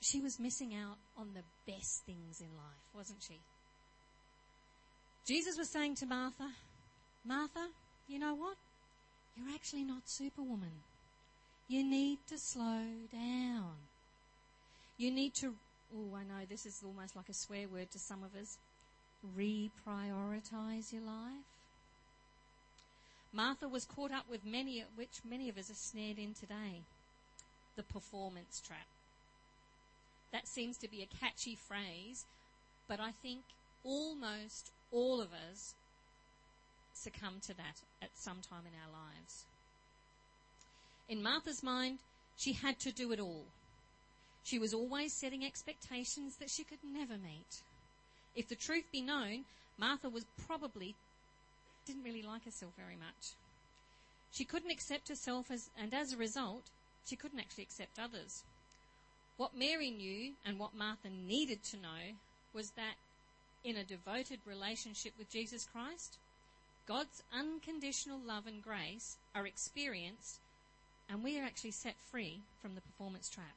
she 0.00 0.20
was 0.20 0.38
missing 0.38 0.72
out 0.72 0.98
on 1.18 1.34
the 1.34 1.42
best 1.66 2.04
things 2.06 2.40
in 2.40 2.46
life, 2.56 2.86
wasn't 2.94 3.24
she? 3.26 3.40
Jesus 5.26 5.58
was 5.58 5.68
saying 5.68 5.96
to 5.96 6.06
Martha, 6.06 6.48
Martha, 7.24 7.66
you 8.06 8.20
know 8.20 8.34
what? 8.34 8.56
You're 9.36 9.52
actually 9.52 9.82
not 9.82 10.02
superwoman. 10.04 10.70
You 11.66 11.82
need 11.82 12.20
to 12.28 12.38
slow 12.38 12.84
down. 13.12 13.72
You 14.96 15.10
need 15.10 15.34
to, 15.40 15.54
oh, 15.92 16.14
I 16.14 16.22
know 16.22 16.44
this 16.48 16.64
is 16.64 16.80
almost 16.86 17.16
like 17.16 17.28
a 17.28 17.34
swear 17.34 17.66
word 17.66 17.90
to 17.90 17.98
some 17.98 18.22
of 18.22 18.40
us, 18.40 18.58
reprioritize 19.36 20.92
your 20.92 21.02
life. 21.02 21.50
Martha 23.32 23.66
was 23.66 23.84
caught 23.84 24.12
up 24.12 24.30
with 24.30 24.46
many, 24.46 24.84
which 24.94 25.20
many 25.28 25.48
of 25.48 25.58
us 25.58 25.68
are 25.68 25.74
snared 25.74 26.18
in 26.18 26.32
today. 26.32 26.84
The 27.74 27.82
performance 27.82 28.62
trap. 28.64 28.86
That 30.36 30.46
seems 30.46 30.76
to 30.78 30.88
be 30.88 31.00
a 31.00 31.18
catchy 31.18 31.54
phrase, 31.54 32.26
but 32.88 33.00
I 33.00 33.12
think 33.22 33.40
almost 33.82 34.70
all 34.92 35.22
of 35.22 35.28
us 35.32 35.74
succumb 36.92 37.40
to 37.46 37.54
that 37.54 37.80
at 38.02 38.10
some 38.18 38.42
time 38.42 38.64
in 38.66 38.78
our 38.78 38.92
lives. 38.92 39.46
In 41.08 41.22
Martha's 41.22 41.62
mind, 41.62 42.00
she 42.36 42.52
had 42.52 42.78
to 42.80 42.92
do 42.92 43.12
it 43.12 43.18
all. 43.18 43.46
She 44.44 44.58
was 44.58 44.74
always 44.74 45.14
setting 45.14 45.42
expectations 45.42 46.36
that 46.36 46.50
she 46.50 46.64
could 46.64 46.84
never 46.84 47.14
meet. 47.14 47.62
If 48.34 48.46
the 48.46 48.56
truth 48.56 48.84
be 48.92 49.00
known, 49.00 49.46
Martha 49.78 50.10
was 50.10 50.26
probably 50.46 50.94
didn't 51.86 52.04
really 52.04 52.20
like 52.20 52.44
herself 52.44 52.74
very 52.76 52.96
much. 52.96 53.32
She 54.32 54.44
couldn't 54.44 54.70
accept 54.70 55.08
herself 55.08 55.50
as, 55.50 55.70
and 55.80 55.94
as 55.94 56.12
a 56.12 56.18
result, 56.18 56.64
she 57.06 57.16
couldn't 57.16 57.40
actually 57.40 57.64
accept 57.64 57.98
others. 57.98 58.44
What 59.36 59.56
Mary 59.56 59.90
knew 59.90 60.32
and 60.44 60.58
what 60.58 60.74
Martha 60.74 61.08
needed 61.10 61.62
to 61.64 61.76
know 61.76 62.16
was 62.54 62.70
that 62.70 62.94
in 63.64 63.76
a 63.76 63.84
devoted 63.84 64.40
relationship 64.46 65.12
with 65.18 65.30
Jesus 65.30 65.66
Christ, 65.70 66.18
God's 66.86 67.22
unconditional 67.32 68.18
love 68.18 68.46
and 68.46 68.62
grace 68.62 69.16
are 69.34 69.46
experienced 69.46 70.40
and 71.10 71.22
we 71.22 71.38
are 71.38 71.44
actually 71.44 71.72
set 71.72 71.96
free 72.10 72.40
from 72.62 72.74
the 72.74 72.80
performance 72.80 73.28
trap. 73.28 73.54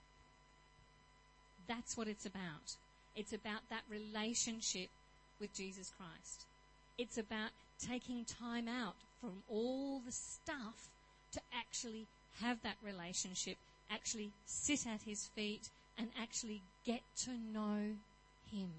That's 1.68 1.96
what 1.96 2.08
it's 2.08 2.26
about. 2.26 2.76
It's 3.16 3.34
about 3.34 3.62
that 3.70 3.84
relationship 3.90 4.90
with 5.40 5.54
Jesus 5.54 5.92
Christ. 5.98 6.46
It's 6.98 7.18
about 7.18 7.52
taking 7.80 8.26
time 8.26 8.68
out 8.68 8.96
from 9.22 9.44
all 9.48 10.02
the 10.06 10.12
stuff 10.12 10.90
to 11.34 11.42
actually 11.54 12.08
have 12.42 12.62
that 12.64 12.76
relationship 12.84 13.58
actually 13.92 14.32
sit 14.46 14.86
at 14.88 15.02
his 15.02 15.28
feet 15.36 15.70
and 15.98 16.10
actually 16.22 16.62
get 16.86 17.02
to 17.24 17.32
know 17.32 17.96
him. 18.52 18.70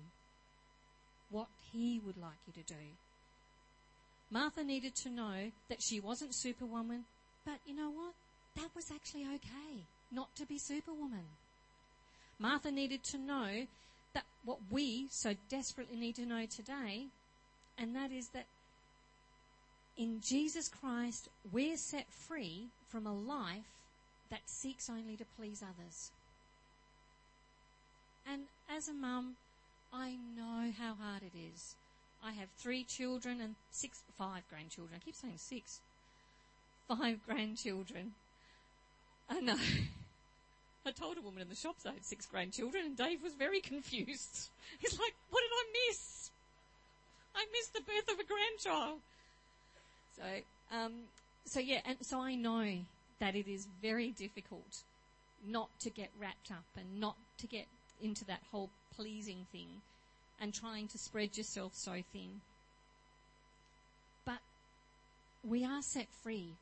What 1.30 1.48
he 1.72 2.00
would 2.04 2.16
like 2.16 2.38
you 2.46 2.52
to 2.62 2.74
do. 2.74 2.80
Martha 4.30 4.64
needed 4.64 4.94
to 4.96 5.10
know 5.10 5.50
that 5.68 5.82
she 5.82 6.00
wasn't 6.00 6.34
Superwoman, 6.34 7.04
but 7.44 7.58
you 7.66 7.74
know 7.74 7.90
what? 7.90 8.14
That 8.56 8.70
was 8.74 8.90
actually 8.90 9.24
okay 9.24 9.84
not 10.10 10.34
to 10.36 10.46
be 10.46 10.58
Superwoman. 10.58 11.24
Martha 12.38 12.70
needed 12.70 13.02
to 13.04 13.18
know 13.18 13.66
that 14.14 14.24
what 14.44 14.58
we 14.70 15.06
so 15.10 15.34
desperately 15.48 15.96
need 15.96 16.16
to 16.16 16.26
know 16.26 16.46
today, 16.46 17.06
and 17.78 17.94
that 17.94 18.10
is 18.10 18.28
that 18.28 18.46
in 19.96 20.20
Jesus 20.20 20.68
Christ, 20.68 21.28
we're 21.52 21.76
set 21.76 22.06
free 22.10 22.68
from 22.88 23.06
a 23.06 23.12
life 23.12 23.79
that 24.30 24.42
seeks 24.46 24.88
only 24.88 25.16
to 25.16 25.24
please 25.36 25.62
others. 25.62 26.10
And 28.30 28.42
as 28.74 28.88
a 28.88 28.92
mum, 28.92 29.34
I 29.92 30.16
know 30.36 30.72
how 30.78 30.94
hard 30.94 31.22
it 31.22 31.36
is. 31.36 31.74
I 32.24 32.32
have 32.32 32.48
three 32.58 32.84
children 32.84 33.40
and 33.40 33.54
six, 33.70 34.02
five 34.16 34.42
grandchildren. 34.48 35.00
I 35.00 35.04
keep 35.04 35.14
saying 35.14 35.38
six. 35.38 35.80
Five 36.86 37.18
grandchildren. 37.26 38.12
I 39.28 39.40
know. 39.40 39.56
I 40.86 40.92
told 40.92 41.18
a 41.18 41.20
woman 41.20 41.42
in 41.42 41.48
the 41.48 41.54
shops 41.54 41.84
I 41.86 41.92
had 41.92 42.04
six 42.04 42.26
grandchildren, 42.26 42.84
and 42.86 42.96
Dave 42.96 43.22
was 43.22 43.34
very 43.34 43.60
confused. 43.72 44.50
He's 44.78 44.98
like, 44.98 45.14
What 45.30 45.40
did 45.40 45.52
I 45.52 45.64
miss? 45.88 46.30
I 47.34 47.44
missed 47.52 47.74
the 47.74 47.80
birth 47.80 48.12
of 48.12 48.18
a 48.18 48.24
grandchild. 48.24 49.00
So, 50.16 50.76
um, 50.76 50.92
so 51.44 51.60
yeah, 51.60 51.80
and 51.84 51.96
so 52.02 52.20
I 52.20 52.34
know 52.34 52.80
that 53.20 53.36
it 53.36 53.46
is 53.46 53.68
very 53.80 54.10
difficult 54.10 54.82
not 55.46 55.68
to 55.80 55.90
get 55.90 56.10
wrapped 56.18 56.50
up 56.50 56.64
and 56.76 57.00
not 57.00 57.16
to 57.38 57.46
get 57.46 57.66
into 58.02 58.24
that 58.24 58.42
whole 58.50 58.70
pleasing 58.96 59.46
thing 59.52 59.68
and 60.40 60.52
trying 60.52 60.88
to 60.88 60.98
spread 60.98 61.36
yourself 61.36 61.72
so 61.74 62.02
thin. 62.12 62.40
But 64.24 64.40
we 65.46 65.64
are 65.64 65.82
set 65.82 66.08
free 66.22 66.54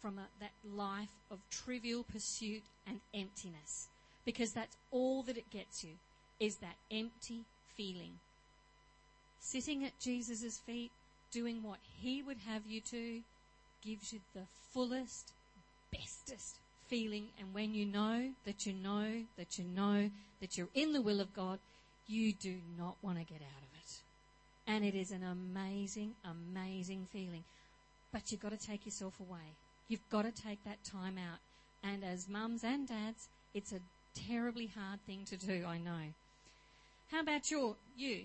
from 0.00 0.18
a, 0.18 0.26
that 0.40 0.52
life 0.74 1.16
of 1.30 1.38
trivial 1.50 2.04
pursuit 2.04 2.62
and 2.86 3.00
emptiness 3.14 3.88
because 4.24 4.52
that's 4.52 4.76
all 4.90 5.22
that 5.22 5.36
it 5.36 5.50
gets 5.50 5.82
you 5.82 5.92
is 6.38 6.56
that 6.56 6.76
empty 6.90 7.44
feeling. 7.76 8.12
Sitting 9.40 9.84
at 9.84 9.98
Jesus' 9.98 10.58
feet, 10.58 10.90
doing 11.30 11.62
what 11.62 11.78
he 12.00 12.22
would 12.22 12.38
have 12.46 12.66
you 12.66 12.80
to, 12.80 13.20
gives 13.82 14.12
you 14.12 14.20
the 14.34 14.46
fullest, 14.72 15.32
bestest 15.90 16.58
feeling. 16.88 17.28
And 17.38 17.54
when 17.54 17.74
you 17.74 17.86
know 17.86 18.30
that 18.44 18.66
you 18.66 18.72
know 18.72 19.24
that 19.36 19.58
you 19.58 19.64
know 19.64 20.10
that 20.40 20.56
you're 20.56 20.68
in 20.74 20.92
the 20.92 21.02
will 21.02 21.20
of 21.20 21.34
God, 21.34 21.58
you 22.06 22.32
do 22.32 22.56
not 22.78 22.96
want 23.02 23.18
to 23.18 23.24
get 23.24 23.42
out 23.42 23.62
of 23.62 23.68
it. 23.80 24.00
And 24.66 24.84
it 24.84 24.94
is 24.94 25.10
an 25.10 25.22
amazing, 25.22 26.14
amazing 26.24 27.06
feeling. 27.12 27.44
But 28.12 28.30
you've 28.30 28.40
got 28.40 28.58
to 28.58 28.66
take 28.66 28.84
yourself 28.86 29.18
away. 29.20 29.54
You've 29.88 30.08
got 30.10 30.22
to 30.22 30.32
take 30.32 30.62
that 30.64 30.82
time 30.84 31.16
out. 31.18 31.38
And 31.82 32.04
as 32.04 32.28
mums 32.28 32.64
and 32.64 32.88
dads, 32.88 33.28
it's 33.54 33.72
a 33.72 33.80
terribly 34.28 34.66
hard 34.66 35.00
thing 35.06 35.24
to 35.26 35.36
do, 35.36 35.64
I 35.66 35.78
know. 35.78 36.12
How 37.10 37.20
about 37.20 37.50
your, 37.50 37.76
you? 37.96 38.24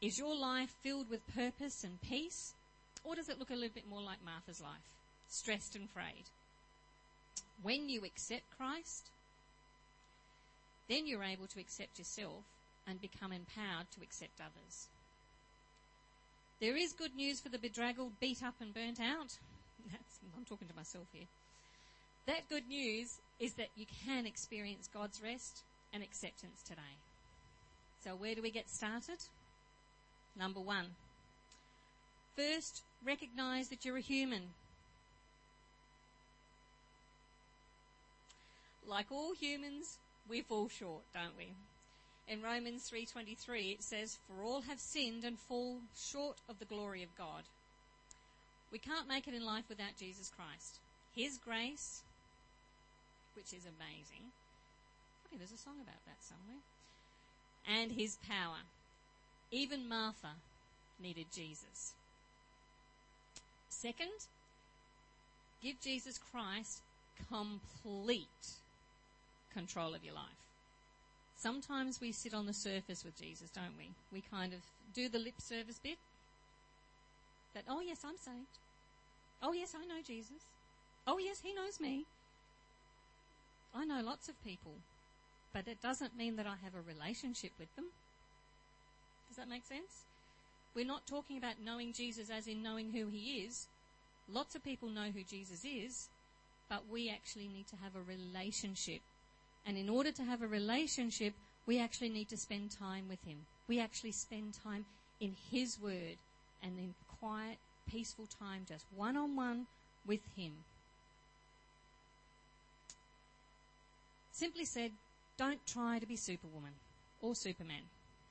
Is 0.00 0.18
your 0.18 0.34
life 0.34 0.74
filled 0.82 1.10
with 1.10 1.20
purpose 1.34 1.84
and 1.84 2.00
peace? 2.00 2.54
Or 3.04 3.14
does 3.14 3.28
it 3.28 3.38
look 3.38 3.50
a 3.50 3.54
little 3.54 3.74
bit 3.74 3.88
more 3.88 4.02
like 4.02 4.24
Martha's 4.24 4.60
life? 4.60 4.90
Stressed 5.28 5.76
and 5.76 5.88
frayed. 5.90 6.24
When 7.62 7.88
you 7.88 8.04
accept 8.04 8.44
Christ, 8.56 9.10
then 10.88 11.06
you're 11.06 11.24
able 11.24 11.46
to 11.48 11.60
accept 11.60 11.98
yourself 11.98 12.44
and 12.86 13.00
become 13.00 13.32
empowered 13.32 13.90
to 13.92 14.02
accept 14.02 14.40
others. 14.40 14.88
There 16.60 16.76
is 16.76 16.92
good 16.92 17.14
news 17.14 17.40
for 17.40 17.48
the 17.48 17.58
bedraggled, 17.58 18.18
beat 18.20 18.42
up, 18.42 18.54
and 18.60 18.72
burnt 18.72 19.00
out. 19.00 19.36
That's, 19.90 20.20
I'm 20.36 20.44
talking 20.44 20.68
to 20.68 20.76
myself 20.76 21.06
here. 21.12 21.26
That 22.26 22.48
good 22.48 22.66
news 22.68 23.18
is 23.38 23.54
that 23.54 23.68
you 23.76 23.86
can 24.04 24.26
experience 24.26 24.88
God's 24.92 25.22
rest 25.22 25.62
and 25.92 26.02
acceptance 26.02 26.62
today. 26.62 26.96
So, 28.02 28.16
where 28.16 28.34
do 28.34 28.42
we 28.42 28.50
get 28.50 28.70
started? 28.70 29.18
Number 30.36 30.60
one. 30.60 30.86
First, 32.36 32.82
recognize 33.04 33.68
that 33.68 33.84
you're 33.84 33.96
a 33.96 34.02
human. 34.02 34.50
Like 38.86 39.10
all 39.10 39.34
humans, 39.34 39.98
we 40.28 40.42
fall 40.42 40.68
short, 40.68 41.02
don't 41.12 41.36
we? 41.36 41.54
In 42.28 42.42
Romans 42.42 42.88
3:23 42.90 43.72
it 43.72 43.82
says 43.82 44.18
for 44.26 44.42
all 44.42 44.62
have 44.62 44.80
sinned 44.80 45.24
and 45.24 45.38
fall 45.38 45.80
short 45.94 46.40
of 46.48 46.58
the 46.58 46.64
glory 46.64 47.02
of 47.02 47.16
God. 47.16 47.44
We 48.72 48.78
can't 48.78 49.08
make 49.08 49.28
it 49.28 49.34
in 49.34 49.44
life 49.44 49.68
without 49.68 49.96
Jesus 49.98 50.30
Christ. 50.30 50.80
His 51.14 51.38
grace, 51.38 52.02
which 53.34 53.52
is 53.52 53.64
amazing. 53.64 54.32
Think 55.28 55.38
there's 55.38 55.52
a 55.52 55.56
song 55.56 55.76
about 55.80 56.04
that 56.06 56.22
somewhere. 56.22 56.62
And 57.66 57.92
his 57.92 58.18
power. 58.28 58.58
Even 59.50 59.88
Martha 59.88 60.34
needed 61.00 61.26
Jesus. 61.32 61.94
Second, 63.68 64.26
give 65.62 65.80
Jesus 65.80 66.18
Christ 66.18 66.82
complete 67.28 68.56
control 69.56 69.94
of 69.94 70.04
your 70.04 70.14
life. 70.14 70.42
Sometimes 71.36 72.00
we 72.00 72.12
sit 72.12 72.34
on 72.34 72.46
the 72.46 72.52
surface 72.52 73.04
with 73.04 73.16
Jesus, 73.20 73.50
don't 73.50 73.76
we? 73.78 73.90
We 74.12 74.22
kind 74.30 74.52
of 74.52 74.60
do 74.94 75.08
the 75.08 75.18
lip 75.18 75.40
service 75.40 75.78
bit. 75.82 75.98
That, 77.54 77.64
oh 77.68 77.80
yes, 77.80 78.00
I'm 78.04 78.16
saved. 78.18 78.58
Oh 79.42 79.52
yes, 79.52 79.74
I 79.74 79.86
know 79.86 80.02
Jesus. 80.06 80.44
Oh 81.06 81.18
yes, 81.18 81.40
he 81.42 81.54
knows 81.54 81.80
me. 81.80 82.04
I 83.74 83.84
know 83.84 84.02
lots 84.02 84.28
of 84.28 84.42
people, 84.44 84.72
but 85.52 85.68
it 85.68 85.80
doesn't 85.82 86.16
mean 86.16 86.36
that 86.36 86.46
I 86.46 86.56
have 86.62 86.74
a 86.74 86.80
relationship 86.80 87.52
with 87.58 87.74
them. 87.76 87.86
Does 89.28 89.36
that 89.36 89.48
make 89.48 89.66
sense? 89.66 90.04
We're 90.74 90.86
not 90.86 91.06
talking 91.06 91.38
about 91.38 91.62
knowing 91.64 91.92
Jesus 91.92 92.30
as 92.30 92.46
in 92.46 92.62
knowing 92.62 92.92
who 92.92 93.08
he 93.08 93.44
is. 93.46 93.68
Lots 94.28 94.54
of 94.54 94.64
people 94.64 94.88
know 94.88 95.10
who 95.14 95.22
Jesus 95.22 95.64
is, 95.64 96.08
but 96.68 96.84
we 96.90 97.10
actually 97.10 97.48
need 97.48 97.66
to 97.68 97.76
have 97.76 97.94
a 97.94 98.02
relationship 98.02 99.00
and 99.66 99.76
in 99.76 99.88
order 99.88 100.12
to 100.12 100.22
have 100.22 100.42
a 100.42 100.46
relationship, 100.46 101.34
we 101.66 101.80
actually 101.80 102.08
need 102.08 102.28
to 102.28 102.36
spend 102.36 102.70
time 102.70 103.06
with 103.08 103.22
Him. 103.24 103.38
We 103.68 103.80
actually 103.80 104.12
spend 104.12 104.54
time 104.62 104.84
in 105.20 105.34
His 105.50 105.78
Word 105.80 106.16
and 106.62 106.78
in 106.78 106.94
quiet, 107.18 107.58
peaceful 107.90 108.26
time, 108.38 108.64
just 108.68 108.84
one 108.94 109.16
on 109.16 109.34
one 109.34 109.66
with 110.06 110.20
Him. 110.36 110.52
Simply 114.30 114.64
said, 114.64 114.92
don't 115.36 115.66
try 115.66 115.98
to 115.98 116.06
be 116.06 116.16
Superwoman 116.16 116.72
or 117.20 117.34
Superman 117.34 117.82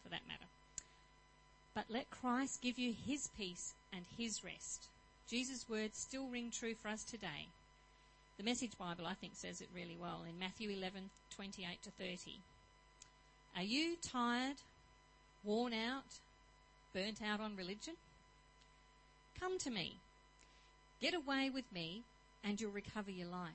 for 0.03 0.09
that 0.09 0.27
matter. 0.27 0.45
But 1.73 1.85
let 1.89 2.09
Christ 2.09 2.61
give 2.61 2.79
you 2.79 2.93
His 2.93 3.29
peace 3.37 3.73
and 3.91 4.05
His 4.17 4.43
rest. 4.43 4.87
Jesus' 5.27 5.67
words 5.67 5.97
still 5.97 6.27
ring 6.27 6.51
true 6.51 6.75
for 6.75 6.87
us 6.87 7.03
today. 7.03 7.49
The 8.37 8.43
Message 8.43 8.77
Bible, 8.77 9.07
I 9.07 9.13
think, 9.13 9.33
says 9.35 9.61
it 9.61 9.69
really 9.73 9.97
well 9.99 10.23
in 10.27 10.37
Matthew 10.37 10.69
11, 10.69 11.09
28 11.35 11.81
to 11.83 11.89
30. 11.91 12.17
Are 13.55 13.63
you 13.63 13.95
tired, 14.01 14.57
worn 15.43 15.73
out, 15.73 16.19
burnt 16.93 17.21
out 17.25 17.39
on 17.39 17.55
religion? 17.55 17.93
Come 19.39 19.57
to 19.59 19.71
me. 19.71 19.95
Get 21.01 21.13
away 21.13 21.49
with 21.49 21.63
me 21.73 22.03
and 22.43 22.59
you'll 22.59 22.71
recover 22.71 23.09
your 23.09 23.27
life. 23.27 23.53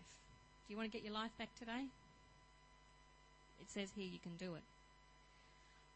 Do 0.67 0.73
you 0.73 0.79
want 0.79 0.91
to 0.91 0.97
get 0.97 1.05
your 1.05 1.15
life 1.15 1.37
back 1.39 1.55
today? 1.59 1.85
It 3.61 3.71
says 3.71 3.91
here 3.95 4.09
you 4.11 4.19
can 4.19 4.37
do 4.37 4.55
it. 4.55 4.63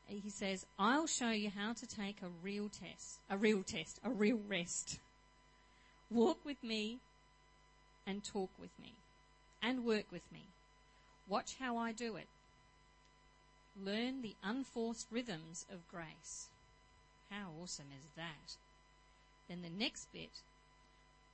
He 0.06 0.28
says, 0.28 0.66
I'll 0.78 1.06
show 1.06 1.30
you 1.30 1.48
how 1.48 1.72
to 1.72 1.86
take 1.86 2.20
a 2.20 2.28
real 2.42 2.68
test, 2.68 3.20
a 3.30 3.38
real 3.38 3.62
test, 3.62 3.98
a 4.04 4.10
real 4.10 4.38
rest. 4.46 4.98
Walk 6.10 6.44
with 6.44 6.62
me 6.62 6.98
and 8.06 8.22
talk 8.22 8.50
with 8.58 8.70
me 8.80 8.94
and 9.62 9.84
work 9.84 10.06
with 10.10 10.30
me. 10.32 10.48
Watch 11.28 11.56
how 11.58 11.76
I 11.76 11.92
do 11.92 12.16
it. 12.16 12.28
Learn 13.82 14.22
the 14.22 14.36
unforced 14.42 15.08
rhythms 15.10 15.66
of 15.72 15.88
grace. 15.88 16.48
How 17.30 17.50
awesome 17.60 17.86
is 17.98 18.06
that? 18.16 18.56
Then 19.48 19.62
the 19.62 19.70
next 19.70 20.12
bit 20.12 20.42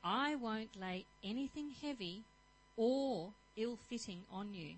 I 0.03 0.35
won't 0.35 0.81
lay 0.81 1.05
anything 1.23 1.71
heavy 1.83 2.25
or 2.77 3.33
ill 3.57 3.77
fitting 3.77 4.23
on 4.33 4.55
you. 4.55 4.77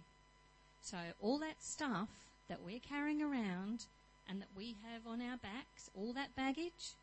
So, 0.80 0.96
all 1.20 1.38
that 1.38 1.62
stuff 1.62 2.08
that 2.48 2.62
we're 2.64 2.80
carrying 2.80 3.22
around 3.22 3.86
and 4.28 4.40
that 4.40 4.48
we 4.56 4.76
have 4.82 5.06
on 5.06 5.22
our 5.22 5.36
backs, 5.36 5.90
all 5.94 6.12
that 6.14 6.34
baggage, 6.34 6.96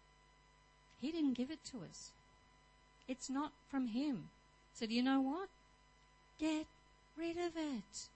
He 1.00 1.12
didn't 1.12 1.38
give 1.38 1.50
it 1.50 1.64
to 1.72 1.78
us. 1.90 2.12
It's 3.08 3.30
not 3.30 3.54
from 3.70 3.88
Him. 3.88 4.30
So 4.74 4.86
do 4.86 4.94
you 4.94 5.04
know 5.04 5.22
what? 5.22 5.50
Get 6.40 6.66
rid 7.18 7.38
of 7.38 7.56
it. 7.56 8.10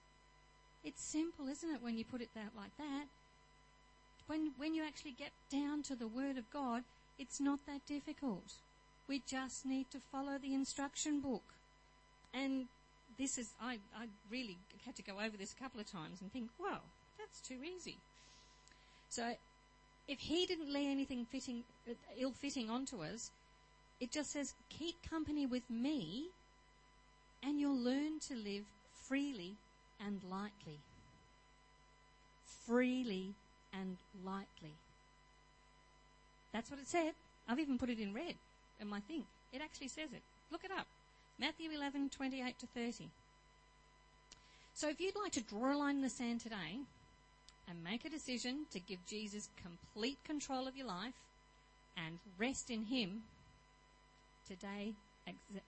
It's 0.82 1.02
simple, 1.02 1.48
isn't 1.48 1.70
it, 1.70 1.82
when 1.82 1.96
you 1.96 2.04
put 2.04 2.20
it 2.20 2.30
that 2.34 2.52
like 2.56 2.76
that? 2.78 3.06
When, 4.26 4.52
when 4.56 4.74
you 4.74 4.82
actually 4.84 5.12
get 5.12 5.30
down 5.50 5.82
to 5.84 5.94
the 5.94 6.08
Word 6.08 6.38
of 6.38 6.50
God, 6.50 6.84
it's 7.18 7.40
not 7.40 7.60
that 7.66 7.86
difficult. 7.86 8.54
We 9.08 9.22
just 9.26 9.66
need 9.66 9.90
to 9.90 9.98
follow 9.98 10.38
the 10.38 10.54
instruction 10.54 11.20
book. 11.20 11.42
And 12.32 12.66
this 13.18 13.38
is, 13.38 13.50
I, 13.62 13.78
I 13.96 14.06
really 14.30 14.56
had 14.84 14.96
to 14.96 15.02
go 15.02 15.20
over 15.20 15.36
this 15.36 15.52
a 15.52 15.62
couple 15.62 15.80
of 15.80 15.90
times 15.90 16.20
and 16.20 16.32
think, 16.32 16.48
wow, 16.58 16.80
that's 17.18 17.40
too 17.40 17.58
easy. 17.62 17.96
So 19.08 19.34
if 20.08 20.18
he 20.18 20.46
didn't 20.46 20.72
lay 20.72 20.86
anything 20.86 21.24
fitting, 21.24 21.64
ill 22.18 22.32
fitting 22.32 22.70
onto 22.70 23.02
us, 23.02 23.30
it 24.00 24.10
just 24.10 24.32
says, 24.32 24.54
keep 24.68 24.96
company 25.08 25.46
with 25.46 25.68
me 25.70 26.28
and 27.46 27.60
you'll 27.60 27.78
learn 27.78 28.18
to 28.28 28.34
live 28.34 28.64
freely 29.08 29.54
and 30.04 30.20
lightly. 30.30 30.78
Freely 32.66 33.34
and 33.72 33.96
lightly. 34.24 34.74
That's 36.52 36.70
what 36.70 36.80
it 36.80 36.88
said. 36.88 37.12
I've 37.48 37.58
even 37.58 37.78
put 37.78 37.90
it 37.90 37.98
in 37.98 38.14
red 38.14 38.34
in 38.80 38.88
my 38.88 39.00
thing. 39.00 39.24
It 39.52 39.60
actually 39.62 39.88
says 39.88 40.12
it. 40.12 40.22
Look 40.50 40.64
it 40.64 40.70
up. 40.70 40.86
Matthew 41.38 41.70
11, 41.70 42.10
28 42.10 42.58
to 42.60 42.66
30. 42.66 43.08
So 44.72 44.88
if 44.88 45.00
you'd 45.00 45.16
like 45.16 45.32
to 45.32 45.42
draw 45.42 45.74
a 45.74 45.76
line 45.76 45.96
in 45.96 46.02
the 46.02 46.08
sand 46.08 46.40
today 46.40 46.78
and 47.68 47.84
make 47.84 48.04
a 48.04 48.10
decision 48.10 48.66
to 48.70 48.80
give 48.80 49.04
Jesus 49.06 49.48
complete 49.60 50.18
control 50.24 50.66
of 50.66 50.76
your 50.76 50.86
life 50.86 51.14
and 51.96 52.18
rest 52.38 52.70
in 52.70 52.82
Him, 52.82 53.22
today, 54.48 54.94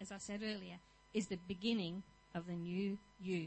as 0.01 0.13
I 0.13 0.19
said 0.19 0.41
earlier, 0.43 0.79
is 1.17 1.29
the 1.29 1.39
beginning 1.49 2.03
of 2.35 2.47
the 2.47 2.53
new 2.53 2.99
you. 3.23 3.47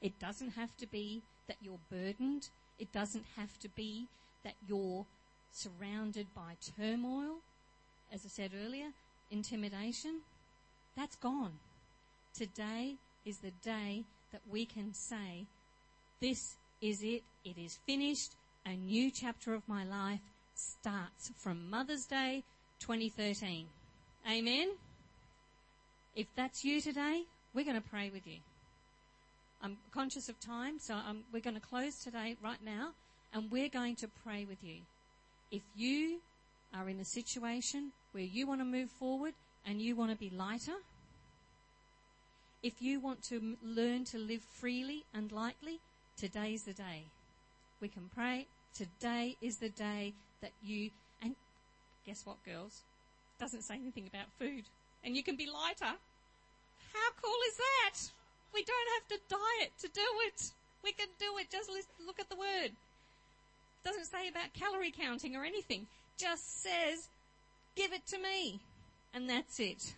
It 0.00 0.18
doesn't 0.18 0.52
have 0.52 0.74
to 0.78 0.86
be 0.86 1.20
that 1.48 1.58
you're 1.60 1.78
burdened. 1.90 2.48
It 2.78 2.90
doesn't 2.92 3.26
have 3.36 3.58
to 3.60 3.68
be 3.68 4.06
that 4.42 4.54
you're 4.66 5.04
surrounded 5.52 6.26
by 6.34 6.56
turmoil. 6.78 7.36
As 8.10 8.22
I 8.24 8.28
said 8.28 8.52
earlier, 8.64 8.88
intimidation. 9.30 10.20
That's 10.96 11.16
gone. 11.16 11.52
Today 12.34 12.94
is 13.26 13.38
the 13.38 13.52
day 13.62 14.04
that 14.32 14.40
we 14.50 14.64
can 14.64 14.94
say, 14.94 15.46
This 16.20 16.56
is 16.80 17.02
it. 17.02 17.22
It 17.44 17.58
is 17.58 17.78
finished. 17.86 18.32
A 18.64 18.74
new 18.74 19.10
chapter 19.10 19.52
of 19.52 19.68
my 19.68 19.84
life 19.84 20.20
starts 20.54 21.32
from 21.36 21.68
Mother's 21.68 22.06
Day 22.06 22.44
2013. 22.80 23.66
Amen? 24.30 24.70
If 26.16 26.28
that's 26.36 26.62
you 26.64 26.80
today, 26.80 27.24
we're 27.54 27.64
going 27.64 27.80
to 27.80 27.88
pray 27.88 28.10
with 28.10 28.26
you. 28.26 28.38
I'm 29.60 29.78
conscious 29.92 30.28
of 30.28 30.38
time, 30.38 30.78
so 30.78 30.94
I'm, 30.94 31.24
we're 31.32 31.40
going 31.40 31.56
to 31.56 31.60
close 31.60 31.96
today 31.96 32.36
right 32.42 32.62
now, 32.64 32.90
and 33.32 33.50
we're 33.50 33.68
going 33.68 33.96
to 33.96 34.08
pray 34.22 34.44
with 34.44 34.62
you. 34.62 34.76
If 35.50 35.62
you 35.74 36.20
are 36.72 36.88
in 36.88 37.00
a 37.00 37.04
situation 37.04 37.90
where 38.12 38.22
you 38.22 38.46
want 38.46 38.60
to 38.60 38.64
move 38.64 38.90
forward 38.90 39.34
and 39.66 39.80
you 39.80 39.96
want 39.96 40.12
to 40.12 40.16
be 40.16 40.30
lighter, 40.30 40.76
if 42.62 42.80
you 42.80 43.00
want 43.00 43.22
to 43.24 43.56
learn 43.62 44.04
to 44.06 44.18
live 44.18 44.42
freely 44.60 45.04
and 45.14 45.32
lightly, 45.32 45.80
today's 46.16 46.62
the 46.62 46.72
day. 46.74 47.04
We 47.80 47.88
can 47.88 48.08
pray. 48.14 48.46
Today 48.72 49.36
is 49.42 49.56
the 49.56 49.68
day 49.68 50.14
that 50.42 50.52
you, 50.62 50.90
and 51.22 51.34
guess 52.06 52.24
what, 52.24 52.36
girls? 52.44 52.82
Doesn't 53.40 53.62
say 53.62 53.74
anything 53.74 54.06
about 54.06 54.26
food. 54.38 54.64
And 55.04 55.16
you 55.16 55.22
can 55.22 55.36
be 55.36 55.46
lighter. 55.46 55.96
How 56.92 57.10
cool 57.22 57.38
is 57.48 57.56
that? 57.56 58.10
We 58.54 58.64
don't 58.64 58.88
have 58.94 59.06
to 59.08 59.18
diet 59.28 59.72
to 59.80 59.88
do 59.88 60.06
it. 60.26 60.52
We 60.82 60.92
can 60.92 61.08
do 61.18 61.38
it. 61.38 61.50
Just 61.50 61.70
look 62.06 62.20
at 62.20 62.28
the 62.28 62.36
word. 62.36 62.72
Doesn't 63.84 64.04
say 64.06 64.28
about 64.28 64.52
calorie 64.54 64.92
counting 64.92 65.36
or 65.36 65.44
anything. 65.44 65.86
Just 66.16 66.62
says, 66.62 67.08
give 67.76 67.92
it 67.92 68.06
to 68.06 68.18
me. 68.18 68.60
And 69.12 69.28
that's 69.28 69.60
it. 69.60 69.94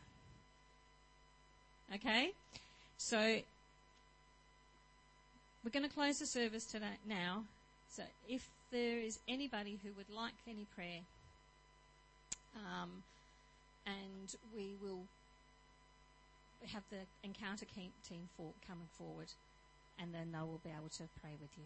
Okay? 1.95 2.33
So, 2.99 3.19
we're 3.19 3.45
going 5.71 5.89
to 5.89 5.95
close 5.95 6.19
the 6.19 6.27
service 6.27 6.65
today 6.65 6.99
now. 7.07 7.45
So, 7.91 8.03
if 8.29 8.51
there 8.73 8.99
is 8.99 9.21
anybody 9.29 9.79
who 9.83 9.91
would 9.97 10.11
like 10.11 10.35
any 10.49 10.67
prayer, 10.75 11.03
um, 12.57 13.05
and 13.87 14.35
we 14.55 14.77
will 14.81 15.07
have 16.73 16.83
the 16.91 17.07
encounter 17.23 17.65
team 17.65 18.29
for, 18.37 18.53
coming 18.67 18.89
forward, 18.99 19.33
and 19.99 20.13
then 20.13 20.33
they 20.33 20.41
will 20.41 20.61
be 20.65 20.71
able 20.71 20.89
to 20.89 21.05
pray 21.21 21.37
with 21.41 21.57
you. 21.57 21.65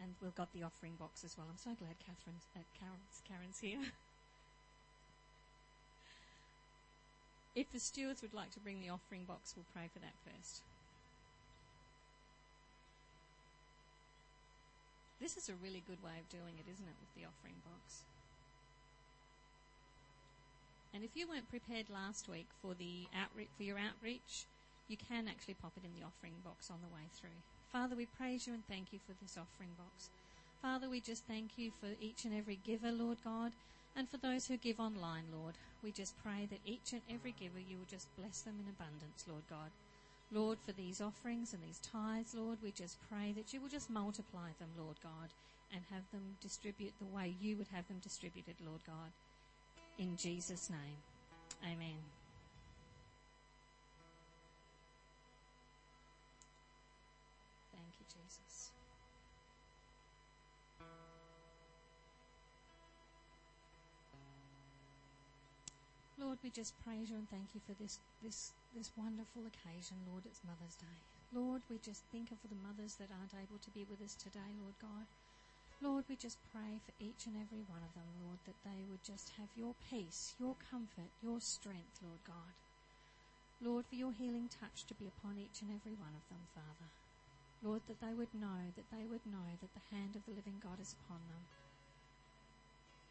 And 0.00 0.14
we've 0.22 0.34
got 0.34 0.52
the 0.52 0.62
offering 0.62 0.94
box 0.94 1.24
as 1.24 1.36
well. 1.36 1.48
I'm 1.50 1.58
so 1.58 1.74
glad 1.74 1.98
Catherine's, 1.98 2.46
uh, 2.56 2.60
Karen's, 2.78 3.22
Karen's 3.26 3.58
here. 3.60 3.80
If 7.54 7.72
the 7.72 7.80
stewards 7.80 8.22
would 8.22 8.34
like 8.34 8.52
to 8.52 8.60
bring 8.60 8.80
the 8.80 8.90
offering 8.90 9.24
box, 9.24 9.54
we'll 9.56 9.66
pray 9.74 9.90
for 9.92 9.98
that 9.98 10.14
first. 10.22 10.62
This 15.20 15.36
is 15.36 15.48
a 15.48 15.58
really 15.62 15.82
good 15.86 16.02
way 16.02 16.14
of 16.18 16.28
doing 16.30 16.58
it, 16.58 16.70
isn't 16.70 16.86
it, 16.86 16.98
with 17.00 17.12
the 17.14 17.26
offering 17.26 17.58
box? 17.66 18.06
And 20.94 21.04
if 21.04 21.16
you 21.16 21.28
weren't 21.28 21.50
prepared 21.50 21.90
last 21.90 22.28
week 22.28 22.48
for 22.62 22.74
the 22.74 23.06
outreach, 23.12 23.50
for 23.56 23.62
your 23.62 23.78
outreach, 23.78 24.46
you 24.88 24.96
can 24.96 25.28
actually 25.28 25.54
pop 25.54 25.72
it 25.76 25.84
in 25.84 25.92
the 25.98 26.06
offering 26.06 26.40
box 26.44 26.70
on 26.70 26.78
the 26.80 26.94
way 26.94 27.06
through. 27.12 27.38
Father, 27.72 27.94
we 27.94 28.06
praise 28.06 28.46
you 28.46 28.54
and 28.54 28.66
thank 28.66 28.92
you 28.92 28.98
for 29.06 29.12
this 29.20 29.36
offering 29.36 29.74
box. 29.76 30.08
Father, 30.62 30.88
we 30.88 31.00
just 31.00 31.24
thank 31.26 31.58
you 31.58 31.70
for 31.78 31.88
each 32.00 32.24
and 32.24 32.34
every 32.34 32.58
giver, 32.64 32.90
Lord 32.90 33.18
God. 33.22 33.52
And 33.94 34.08
for 34.08 34.16
those 34.16 34.46
who 34.46 34.56
give 34.56 34.80
online, 34.80 35.24
Lord, 35.34 35.54
we 35.82 35.92
just 35.92 36.14
pray 36.22 36.46
that 36.50 36.64
each 36.64 36.92
and 36.92 37.02
every 37.10 37.34
giver 37.38 37.58
you 37.58 37.78
will 37.78 37.90
just 37.90 38.08
bless 38.16 38.40
them 38.42 38.54
in 38.62 38.70
abundance, 38.70 39.26
Lord 39.28 39.42
God. 39.50 39.70
Lord, 40.30 40.58
for 40.64 40.72
these 40.72 41.00
offerings 41.00 41.54
and 41.54 41.62
these 41.62 41.80
tithes, 41.80 42.34
Lord, 42.34 42.58
we 42.62 42.70
just 42.70 42.98
pray 43.10 43.32
that 43.32 43.52
you 43.52 43.60
will 43.60 43.68
just 43.68 43.88
multiply 43.88 44.50
them, 44.58 44.68
Lord 44.76 44.96
God, 45.02 45.30
and 45.72 45.82
have 45.90 46.02
them 46.12 46.36
distribute 46.42 46.92
the 46.98 47.16
way 47.16 47.34
you 47.40 47.56
would 47.56 47.68
have 47.68 47.88
them 47.88 47.98
distributed, 48.02 48.54
Lord 48.64 48.80
God. 48.86 49.12
In 49.98 50.16
Jesus' 50.16 50.70
name, 50.70 50.98
amen. 51.64 52.17
Lord, 66.18 66.42
we 66.42 66.50
just 66.50 66.74
praise 66.82 67.14
you 67.14 67.14
and 67.14 67.30
thank 67.30 67.54
you 67.54 67.62
for 67.62 67.78
this, 67.78 68.02
this, 68.18 68.50
this 68.74 68.90
wonderful 68.98 69.46
occasion, 69.46 70.02
Lord. 70.10 70.26
It's 70.26 70.42
Mother's 70.42 70.74
Day. 70.74 70.98
Lord, 71.30 71.62
we 71.70 71.78
just 71.78 72.02
think 72.10 72.34
of 72.34 72.42
the 72.42 72.58
mothers 72.58 72.98
that 72.98 73.14
aren't 73.14 73.38
able 73.38 73.62
to 73.62 73.70
be 73.70 73.86
with 73.86 74.02
us 74.02 74.18
today, 74.18 74.50
Lord 74.58 74.74
God. 74.82 75.06
Lord, 75.78 76.10
we 76.10 76.18
just 76.18 76.42
pray 76.50 76.82
for 76.82 76.90
each 76.98 77.30
and 77.30 77.38
every 77.38 77.62
one 77.70 77.86
of 77.86 77.94
them, 77.94 78.10
Lord, 78.18 78.42
that 78.50 78.58
they 78.66 78.82
would 78.90 79.06
just 79.06 79.30
have 79.38 79.46
your 79.54 79.78
peace, 79.78 80.34
your 80.42 80.58
comfort, 80.58 81.06
your 81.22 81.38
strength, 81.38 82.02
Lord 82.02 82.18
God. 82.26 82.54
Lord, 83.62 83.86
for 83.86 83.94
your 83.94 84.10
healing 84.10 84.50
touch 84.50 84.90
to 84.90 84.98
be 84.98 85.06
upon 85.06 85.38
each 85.38 85.62
and 85.62 85.70
every 85.70 85.94
one 85.94 86.18
of 86.18 86.26
them, 86.26 86.42
Father. 86.50 86.90
Lord, 87.62 87.86
that 87.86 88.02
they 88.02 88.14
would 88.18 88.34
know, 88.34 88.74
that 88.74 88.90
they 88.90 89.06
would 89.06 89.22
know 89.22 89.46
that 89.62 89.70
the 89.70 89.86
hand 89.94 90.18
of 90.18 90.26
the 90.26 90.34
living 90.34 90.58
God 90.58 90.82
is 90.82 90.98
upon 90.98 91.22
them. 91.30 91.46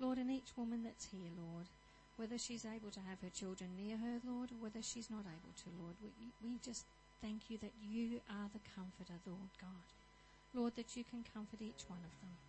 Lord, 0.03 0.19
and 0.19 0.27
each 0.27 0.51
woman 0.59 0.83
that's 0.83 1.07
here, 1.07 1.31
Lord, 1.39 1.71
whether 2.17 2.37
she's 2.37 2.65
able 2.65 2.91
to 2.91 2.99
have 2.99 3.21
her 3.21 3.29
children 3.29 3.77
near 3.77 3.97
her, 3.97 4.19
Lord, 4.25 4.51
or 4.51 4.59
whether 4.59 4.81
she's 4.81 5.09
not 5.09 5.25
able 5.25 5.53
to, 5.63 5.69
Lord. 5.79 5.95
We, 6.01 6.11
we 6.43 6.57
just 6.59 6.85
thank 7.21 7.49
you 7.49 7.57
that 7.59 7.73
you 7.79 8.21
are 8.29 8.49
the 8.51 8.65
comforter, 8.75 9.21
Lord 9.25 9.53
God. 9.61 9.93
Lord, 10.53 10.75
that 10.75 10.95
you 10.95 11.03
can 11.03 11.23
comfort 11.23 11.61
each 11.61 11.85
one 11.87 12.01
of 12.03 12.17
them, 12.19 12.41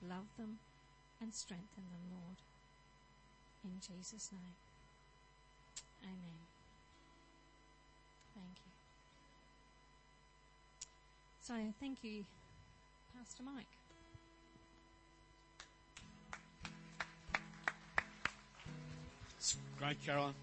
love 0.00 0.32
them, 0.38 0.58
and 1.20 1.34
strengthen 1.34 1.84
them, 1.92 2.08
Lord. 2.10 2.40
In 3.64 3.78
Jesus' 3.78 4.30
name. 4.32 4.56
Amen. 6.02 6.48
Thank 8.34 8.56
you. 8.64 8.72
So, 11.40 11.74
thank 11.78 12.02
you, 12.02 12.24
Pastor 13.14 13.42
Mike. 13.42 13.81
Great, 19.82 20.06
Caroline. 20.06 20.34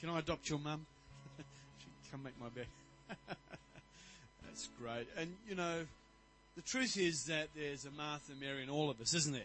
Can 0.00 0.08
I 0.08 0.20
adopt 0.20 0.48
your 0.48 0.58
mum? 0.58 0.86
She 1.80 1.84
can 1.84 2.10
come 2.10 2.22
make 2.22 2.40
my 2.40 2.48
bed. 2.48 2.66
That's 4.46 4.70
great. 4.80 5.06
And, 5.18 5.34
you 5.46 5.54
know, 5.54 5.80
the 6.56 6.62
truth 6.62 6.96
is 6.96 7.24
that 7.24 7.48
there's 7.54 7.84
a 7.84 7.90
Martha, 7.90 8.32
Mary, 8.40 8.62
in 8.62 8.70
all 8.70 8.88
of 8.88 9.02
us, 9.02 9.12
isn't 9.12 9.34
there? 9.34 9.42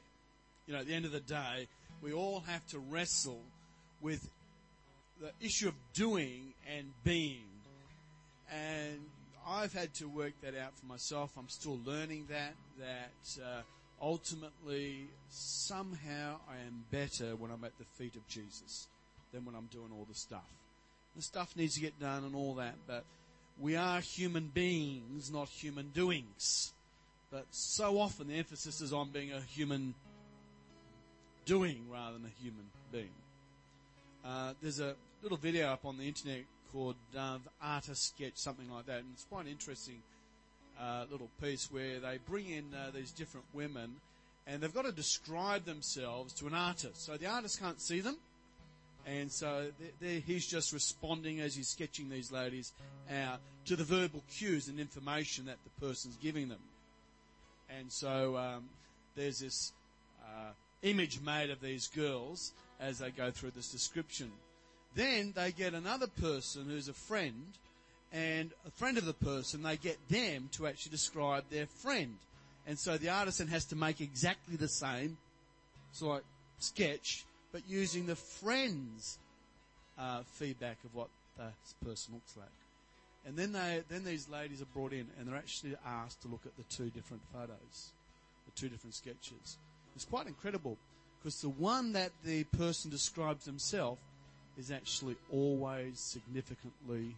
You 0.67 0.73
know, 0.73 0.79
at 0.79 0.87
the 0.87 0.93
end 0.93 1.03
of 1.03 1.11
the 1.11 1.19
day, 1.19 1.67
we 2.01 2.13
all 2.13 2.43
have 2.47 2.65
to 2.67 2.79
wrestle 2.79 3.41
with 4.01 4.29
the 5.19 5.31
issue 5.45 5.67
of 5.67 5.73
doing 5.93 6.53
and 6.77 6.87
being. 7.03 7.43
And 8.49 9.01
I've 9.45 9.73
had 9.73 9.93
to 9.95 10.07
work 10.07 10.33
that 10.43 10.55
out 10.57 10.77
for 10.79 10.85
myself. 10.85 11.31
I'm 11.37 11.49
still 11.49 11.77
learning 11.83 12.27
that, 12.29 12.53
that 12.79 13.43
uh, 13.43 13.61
ultimately, 14.01 15.09
somehow 15.29 16.37
I 16.49 16.55
am 16.65 16.85
better 16.91 17.35
when 17.35 17.51
I'm 17.51 17.63
at 17.63 17.77
the 17.77 17.85
feet 17.85 18.15
of 18.15 18.27
Jesus 18.27 18.87
than 19.31 19.45
when 19.45 19.55
I'm 19.55 19.67
doing 19.71 19.89
all 19.91 20.05
the 20.07 20.15
stuff. 20.15 20.47
The 21.15 21.21
stuff 21.21 21.55
needs 21.55 21.75
to 21.75 21.81
get 21.81 21.99
done 21.99 22.23
and 22.23 22.35
all 22.35 22.55
that, 22.55 22.75
but 22.87 23.05
we 23.59 23.75
are 23.75 23.99
human 24.01 24.47
beings, 24.53 25.31
not 25.31 25.47
human 25.47 25.89
doings. 25.89 26.73
But 27.31 27.45
so 27.51 27.99
often 27.99 28.27
the 28.27 28.35
emphasis 28.35 28.81
is 28.81 28.93
on 28.93 29.09
being 29.11 29.31
a 29.31 29.41
human 29.41 29.93
doing 31.45 31.85
rather 31.91 32.17
than 32.17 32.25
a 32.25 32.43
human 32.43 32.65
being. 32.91 33.13
Uh, 34.25 34.53
there's 34.61 34.79
a 34.79 34.95
little 35.21 35.37
video 35.37 35.67
up 35.67 35.85
on 35.85 35.97
the 35.97 36.07
internet 36.07 36.43
called 36.71 36.95
uh, 37.17 37.37
Artist 37.61 38.07
Sketch, 38.07 38.35
something 38.35 38.69
like 38.69 38.85
that, 38.87 38.99
and 38.99 39.07
it's 39.13 39.25
quite 39.25 39.47
interesting 39.47 40.01
uh, 40.79 41.05
little 41.11 41.29
piece 41.41 41.71
where 41.71 41.99
they 41.99 42.19
bring 42.27 42.49
in 42.49 42.73
uh, 42.73 42.91
these 42.93 43.11
different 43.11 43.45
women 43.53 43.95
and 44.47 44.61
they've 44.61 44.73
got 44.73 44.85
to 44.85 44.91
describe 44.91 45.65
themselves 45.65 46.33
to 46.33 46.47
an 46.47 46.53
artist. 46.53 47.03
So 47.03 47.17
the 47.17 47.27
artist 47.27 47.59
can't 47.59 47.81
see 47.81 47.99
them, 47.99 48.17
And 49.05 49.31
so 49.31 49.67
there, 49.79 49.89
there, 49.99 50.19
he's 50.19 50.47
just 50.47 50.73
responding 50.73 51.39
as 51.39 51.55
he's 51.55 51.67
sketching 51.67 52.09
these 52.09 52.31
ladies 52.31 52.73
out 53.11 53.39
to 53.65 53.75
the 53.75 53.83
verbal 53.83 54.23
cues 54.31 54.67
and 54.67 54.79
information 54.79 55.45
that 55.45 55.57
the 55.63 55.85
person's 55.85 56.15
giving 56.17 56.49
them. 56.49 56.59
And 57.69 57.91
so 57.91 58.35
um, 58.35 58.65
there's 59.15 59.39
this 59.39 59.73
uh, 60.23 60.51
image 60.81 61.19
made 61.21 61.51
of 61.51 61.61
these 61.61 61.87
girls 61.87 62.53
as 62.79 62.99
they 62.99 63.11
go 63.11 63.29
through 63.29 63.51
this 63.51 63.71
description. 63.71 64.31
Then 64.95 65.33
they 65.35 65.51
get 65.51 65.73
another 65.73 66.07
person 66.07 66.65
who's 66.67 66.87
a 66.87 66.93
friend, 66.93 67.45
and 68.15 68.51
a 68.65 68.71
friend 68.71 68.97
of 68.97 69.03
the 69.03 69.13
person, 69.13 69.61
they 69.61 69.75
get 69.75 69.97
them 70.07 70.47
to 70.53 70.67
actually 70.67 70.91
describe 70.91 71.43
their 71.49 71.65
friend. 71.65 72.15
And 72.65 72.79
so 72.79 72.97
the 72.97 73.09
artisan 73.09 73.49
has 73.49 73.65
to 73.65 73.75
make 73.75 73.99
exactly 73.99 74.55
the 74.55 74.69
same 74.69 75.17
sort 75.91 76.19
of 76.19 76.25
sketch, 76.63 77.25
but 77.51 77.63
using 77.67 78.05
the 78.05 78.15
friend's 78.15 79.17
uh, 79.99 80.21
feedback 80.31 80.77
of 80.85 80.95
what 80.95 81.09
this 81.37 81.75
person 81.83 82.13
looks 82.13 82.37
like. 82.37 82.47
And 83.27 83.35
then 83.35 83.51
they, 83.51 83.83
then 83.89 84.05
these 84.05 84.29
ladies 84.29 84.61
are 84.61 84.73
brought 84.73 84.93
in, 84.93 85.07
and 85.19 85.27
they're 85.27 85.35
actually 85.35 85.75
asked 85.85 86.21
to 86.21 86.29
look 86.29 86.45
at 86.45 86.55
the 86.55 86.63
two 86.73 86.89
different 86.91 87.21
photos, 87.33 87.91
the 88.45 88.51
two 88.55 88.69
different 88.69 88.93
sketches. 88.93 89.57
It's 89.93 90.05
quite 90.05 90.27
incredible 90.27 90.77
because 91.19 91.41
the 91.41 91.49
one 91.49 91.91
that 91.93 92.11
the 92.23 92.45
person 92.45 92.89
describes 92.89 93.43
themselves 93.43 93.99
is 94.57 94.71
actually 94.71 95.17
always 95.29 95.99
significantly 95.99 97.15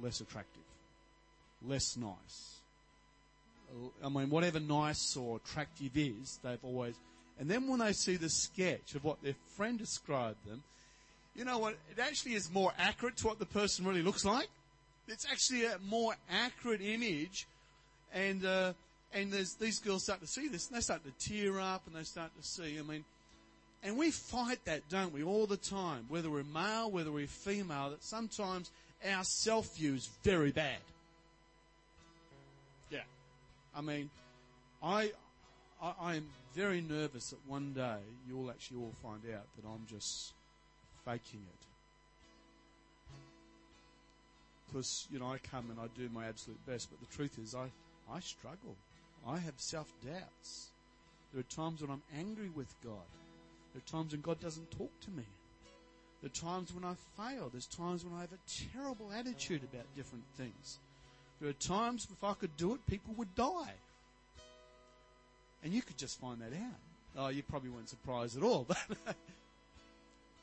less 0.00 0.20
attractive, 0.20 0.62
less 1.66 1.96
nice. 1.96 2.60
I 4.04 4.08
mean, 4.08 4.30
whatever 4.30 4.60
nice 4.60 5.16
or 5.16 5.36
attractive 5.36 5.96
is, 5.96 6.38
they've 6.42 6.62
always. 6.62 6.94
And 7.40 7.50
then 7.50 7.66
when 7.66 7.80
they 7.80 7.92
see 7.92 8.16
the 8.16 8.28
sketch 8.28 8.94
of 8.94 9.02
what 9.02 9.22
their 9.22 9.34
friend 9.56 9.78
described 9.78 10.46
them, 10.46 10.62
you 11.34 11.44
know 11.44 11.58
what? 11.58 11.76
It 11.90 11.98
actually 12.00 12.34
is 12.34 12.52
more 12.52 12.72
accurate 12.78 13.16
to 13.18 13.26
what 13.26 13.38
the 13.38 13.46
person 13.46 13.84
really 13.84 14.02
looks 14.02 14.24
like. 14.24 14.48
It's 15.08 15.26
actually 15.30 15.64
a 15.64 15.78
more 15.84 16.14
accurate 16.30 16.80
image, 16.80 17.46
and 18.12 18.44
uh, 18.44 18.72
and 19.12 19.32
these 19.32 19.78
girls 19.80 20.04
start 20.04 20.20
to 20.20 20.26
see 20.26 20.48
this, 20.48 20.68
and 20.68 20.76
they 20.76 20.80
start 20.80 21.02
to 21.04 21.28
tear 21.28 21.58
up, 21.58 21.82
and 21.86 21.96
they 21.96 22.04
start 22.04 22.30
to 22.40 22.46
see. 22.46 22.78
I 22.78 22.82
mean, 22.82 23.04
and 23.82 23.98
we 23.98 24.10
fight 24.10 24.64
that, 24.64 24.88
don't 24.88 25.12
we, 25.12 25.22
all 25.22 25.46
the 25.46 25.58
time, 25.58 26.06
whether 26.08 26.30
we're 26.30 26.42
male, 26.44 26.90
whether 26.90 27.12
we're 27.12 27.26
female, 27.26 27.90
that 27.90 28.02
sometimes 28.02 28.70
our 29.04 29.24
self 29.24 29.76
view 29.76 29.94
is 29.94 30.08
very 30.22 30.50
bad. 30.50 30.78
Yeah. 32.90 33.00
I 33.76 33.80
mean, 33.80 34.10
I, 34.82 35.12
I, 35.82 35.94
I 36.00 36.14
am 36.16 36.26
very 36.54 36.80
nervous 36.80 37.30
that 37.30 37.38
one 37.46 37.72
day 37.72 37.98
you'll 38.28 38.50
actually 38.50 38.78
all 38.78 38.94
find 39.02 39.20
out 39.34 39.46
that 39.56 39.66
I'm 39.66 39.86
just 39.88 40.32
faking 41.04 41.40
it. 41.40 41.66
Because, 44.66 45.06
you 45.10 45.18
know, 45.18 45.26
I 45.26 45.38
come 45.38 45.70
and 45.70 45.78
I 45.78 45.86
do 45.96 46.08
my 46.12 46.26
absolute 46.26 46.64
best, 46.66 46.88
but 46.90 47.00
the 47.00 47.14
truth 47.14 47.38
is 47.42 47.54
I, 47.54 47.70
I 48.12 48.20
struggle. 48.20 48.76
I 49.26 49.38
have 49.38 49.54
self 49.56 49.92
doubts. 50.04 50.70
There 51.32 51.40
are 51.40 51.42
times 51.44 51.80
when 51.80 51.90
I'm 51.90 52.02
angry 52.16 52.50
with 52.54 52.74
God. 52.84 53.08
There 53.72 53.82
are 53.84 53.90
times 53.90 54.12
when 54.12 54.20
God 54.20 54.40
doesn't 54.40 54.70
talk 54.70 54.90
to 55.00 55.10
me. 55.10 55.24
There 56.24 56.30
are 56.30 56.52
times 56.52 56.72
when 56.72 56.84
I 56.84 56.94
fail. 57.18 57.50
There's 57.52 57.66
times 57.66 58.02
when 58.02 58.14
I 58.16 58.22
have 58.22 58.32
a 58.32 58.72
terrible 58.72 59.12
attitude 59.12 59.60
about 59.62 59.84
different 59.94 60.24
things. 60.38 60.78
There 61.38 61.50
are 61.50 61.52
times 61.52 62.08
if 62.10 62.24
I 62.24 62.32
could 62.32 62.56
do 62.56 62.72
it, 62.72 62.86
people 62.86 63.12
would 63.18 63.34
die. 63.34 63.74
And 65.62 65.74
you 65.74 65.82
could 65.82 65.98
just 65.98 66.18
find 66.18 66.40
that 66.40 66.54
out. 66.56 66.80
Oh, 67.18 67.28
you 67.28 67.42
probably 67.42 67.68
weren't 67.68 67.90
surprised 67.90 68.38
at 68.38 68.42
all. 68.42 68.66
But 69.04 69.16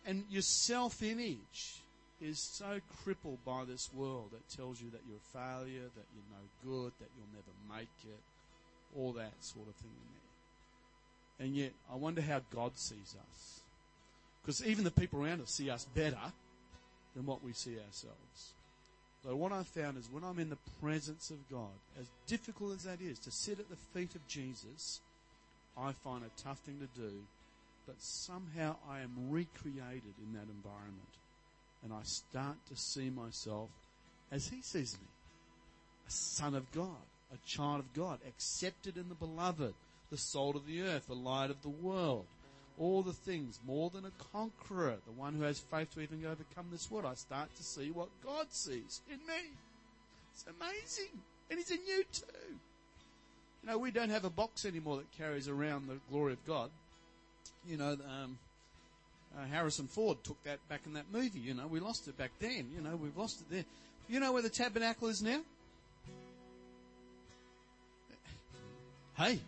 and 0.05 0.23
your 0.29 0.43
self 0.43 1.01
image 1.01 1.81
is 2.21 2.37
so 2.37 2.79
crippled 3.03 3.43
by 3.43 3.63
this 3.65 3.89
world 3.91 4.29
that 4.33 4.55
tells 4.55 4.79
you 4.79 4.91
that 4.91 5.01
you're 5.07 5.17
a 5.17 5.33
failure, 5.33 5.89
that 5.95 6.05
you're 6.13 6.29
no 6.29 6.43
good, 6.63 6.91
that 6.99 7.09
you'll 7.17 7.33
never 7.33 7.79
make 7.79 7.89
it, 8.03 8.21
all 8.95 9.13
that 9.13 9.33
sort 9.39 9.67
of 9.67 9.73
thing 9.73 9.89
in 9.89 10.13
there. 11.39 11.47
And 11.47 11.55
yet, 11.55 11.71
I 11.91 11.95
wonder 11.95 12.21
how 12.21 12.41
God 12.53 12.73
sees 12.77 13.15
us. 13.31 13.60
Because 14.41 14.65
even 14.65 14.83
the 14.83 14.91
people 14.91 15.23
around 15.23 15.41
us 15.41 15.51
see 15.51 15.69
us 15.69 15.85
better 15.95 16.17
than 17.15 17.25
what 17.25 17.43
we 17.43 17.53
see 17.53 17.75
ourselves. 17.75 18.53
So 19.23 19.35
what 19.35 19.51
I've 19.51 19.67
found 19.67 19.97
is 19.97 20.09
when 20.11 20.23
I'm 20.23 20.39
in 20.39 20.49
the 20.49 20.57
presence 20.81 21.29
of 21.29 21.49
God, 21.49 21.69
as 21.99 22.07
difficult 22.25 22.73
as 22.73 22.83
that 22.83 23.01
is, 23.01 23.19
to 23.19 23.31
sit 23.31 23.59
at 23.59 23.69
the 23.69 23.75
feet 23.93 24.15
of 24.15 24.27
Jesus, 24.27 24.99
I 25.77 25.91
find 25.91 26.23
a 26.23 26.41
tough 26.41 26.59
thing 26.59 26.79
to 26.79 26.99
do, 26.99 27.11
but 27.85 27.95
somehow 27.99 28.77
I 28.89 29.01
am 29.01 29.29
recreated 29.29 30.15
in 30.25 30.33
that 30.33 30.49
environment. 30.49 31.07
And 31.83 31.93
I 31.93 32.01
start 32.03 32.57
to 32.69 32.75
see 32.75 33.09
myself 33.09 33.69
as 34.31 34.47
He 34.47 34.61
sees 34.61 34.97
me. 34.99 35.07
A 36.07 36.11
son 36.11 36.55
of 36.55 36.71
God, 36.71 37.05
a 37.33 37.47
child 37.47 37.79
of 37.79 37.93
God, 37.93 38.19
accepted 38.27 38.97
in 38.97 39.09
the 39.09 39.15
beloved, 39.15 39.73
the 40.09 40.17
salt 40.17 40.55
of 40.55 40.65
the 40.65 40.81
earth, 40.81 41.07
the 41.07 41.15
light 41.15 41.49
of 41.51 41.61
the 41.61 41.69
world, 41.69 42.25
all 42.81 43.03
the 43.03 43.13
things, 43.13 43.59
more 43.65 43.91
than 43.91 44.05
a 44.05 44.11
conqueror, 44.33 44.97
the 45.05 45.11
one 45.11 45.35
who 45.35 45.43
has 45.43 45.59
faith 45.59 45.93
to 45.93 46.01
even 46.01 46.25
overcome 46.25 46.65
this 46.71 46.89
world. 46.89 47.05
I 47.05 47.13
start 47.13 47.55
to 47.55 47.63
see 47.63 47.91
what 47.91 48.09
God 48.25 48.47
sees 48.49 49.01
in 49.07 49.17
me. 49.27 49.51
It's 50.33 50.45
amazing. 50.59 51.21
And 51.49 51.59
He's 51.59 51.69
in 51.69 51.79
you 51.87 52.03
too. 52.11 52.25
You 53.61 53.69
know, 53.69 53.77
we 53.77 53.91
don't 53.91 54.09
have 54.09 54.25
a 54.25 54.31
box 54.31 54.65
anymore 54.65 54.97
that 54.97 55.11
carries 55.15 55.47
around 55.47 55.87
the 55.87 55.97
glory 56.09 56.33
of 56.33 56.43
God. 56.47 56.71
You 57.69 57.77
know, 57.77 57.91
um, 57.91 58.39
uh, 59.37 59.45
Harrison 59.45 59.87
Ford 59.87 60.17
took 60.23 60.43
that 60.45 60.67
back 60.67 60.81
in 60.87 60.93
that 60.93 61.05
movie. 61.13 61.39
You 61.39 61.53
know, 61.53 61.67
we 61.67 61.79
lost 61.79 62.07
it 62.07 62.17
back 62.17 62.31
then. 62.39 62.69
You 62.75 62.81
know, 62.81 62.95
we've 62.95 63.15
lost 63.15 63.41
it 63.41 63.51
there. 63.51 63.65
You 64.09 64.19
know 64.19 64.31
where 64.33 64.41
the 64.41 64.49
tabernacle 64.49 65.07
is 65.07 65.21
now? 65.21 65.41
Hey, 69.15 69.39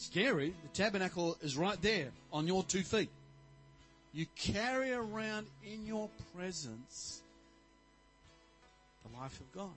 Scary. 0.00 0.54
The 0.62 0.82
tabernacle 0.82 1.36
is 1.42 1.58
right 1.58 1.80
there 1.82 2.08
on 2.32 2.46
your 2.46 2.62
two 2.62 2.80
feet. 2.80 3.10
You 4.14 4.24
carry 4.34 4.92
around 4.92 5.46
in 5.62 5.86
your 5.86 6.08
presence 6.34 7.20
the 9.04 9.20
life 9.20 9.38
of 9.38 9.52
God. 9.52 9.76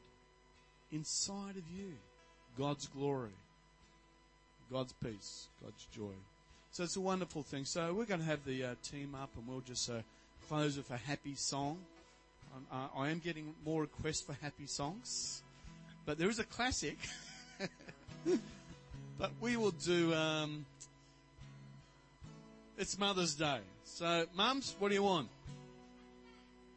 Inside 0.94 1.58
of 1.58 1.64
you, 1.78 1.92
God's 2.58 2.88
glory, 2.88 3.36
God's 4.72 4.94
peace, 4.94 5.50
God's 5.62 5.86
joy. 5.94 6.16
So 6.72 6.84
it's 6.84 6.96
a 6.96 7.02
wonderful 7.02 7.44
thing. 7.44 7.66
So 7.66 7.94
we're 7.94 8.06
going 8.06 8.22
to 8.22 8.26
have 8.26 8.46
the 8.46 8.64
uh, 8.64 8.76
team 8.82 9.16
up 9.22 9.30
and 9.38 9.46
we'll 9.46 9.60
just 9.60 9.90
uh, 9.90 10.04
close 10.48 10.78
with 10.78 10.90
a 10.90 10.98
happy 10.98 11.36
song. 11.36 11.80
Um, 12.56 12.66
uh, 12.72 12.98
I 12.98 13.10
am 13.10 13.20
getting 13.20 13.54
more 13.66 13.82
requests 13.82 14.22
for 14.22 14.38
happy 14.42 14.68
songs, 14.68 15.44
but 16.06 16.18
there 16.18 16.30
is 16.30 16.40
a 16.40 16.46
classic. 16.46 16.98
But 19.18 19.32
we 19.40 19.58
will 19.58 19.72
do, 19.72 20.14
um, 20.14 20.66
it's 22.78 22.98
Mother's 22.98 23.36
Day. 23.36 23.60
So, 23.84 24.26
mums, 24.36 24.76
what 24.80 24.90
do 24.90 24.96
you 24.96 25.04
want? 25.04 25.30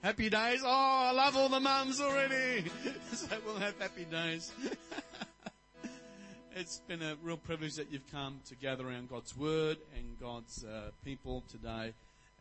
Happy 0.03 0.29
days? 0.29 0.61
Oh, 0.62 0.68
I 0.68 1.12
love 1.12 1.37
all 1.37 1.49
the 1.49 1.61
mums 1.61 2.01
already. 2.01 2.64
so 3.12 3.27
we'll 3.44 3.57
have 3.57 3.79
happy 3.81 4.05
days. 4.05 4.53
it's 6.55 6.81
been 6.87 7.03
a 7.03 7.16
real 7.22 7.38
privilege 7.38 7.75
that 7.75 7.90
you've 7.90 8.11
come 8.12 8.38
to 8.49 8.55
gather 8.55 8.87
around 8.87 9.09
God's 9.09 9.37
Word 9.37 9.79
and 9.96 10.20
God's 10.20 10.64
uh, 10.64 10.90
people 11.05 11.42
today. 11.51 11.92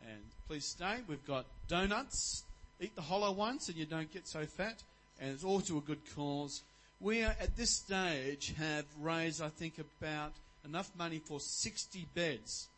And 0.02 0.22
please 0.46 0.66
stay. 0.66 0.98
We've 1.08 1.26
got 1.26 1.46
donuts. 1.68 2.44
Eat 2.80 2.94
the 2.94 3.02
hollow 3.02 3.32
ones 3.32 3.68
and 3.68 3.76
you 3.76 3.86
don't 3.86 4.12
get 4.12 4.28
so 4.28 4.44
fat. 4.44 4.82
And 5.20 5.32
it's 5.32 5.42
all 5.42 5.62
to 5.62 5.78
a 5.78 5.80
good 5.80 6.00
cause. 6.14 6.62
We 7.00 7.22
are, 7.22 7.34
at 7.40 7.56
this 7.56 7.70
stage 7.70 8.54
have 8.58 8.84
raised, 9.00 9.42
I 9.42 9.48
think, 9.48 9.74
about 9.78 10.32
enough 10.64 10.90
money 10.96 11.18
for 11.18 11.40
60 11.40 12.06
beds. 12.14 12.68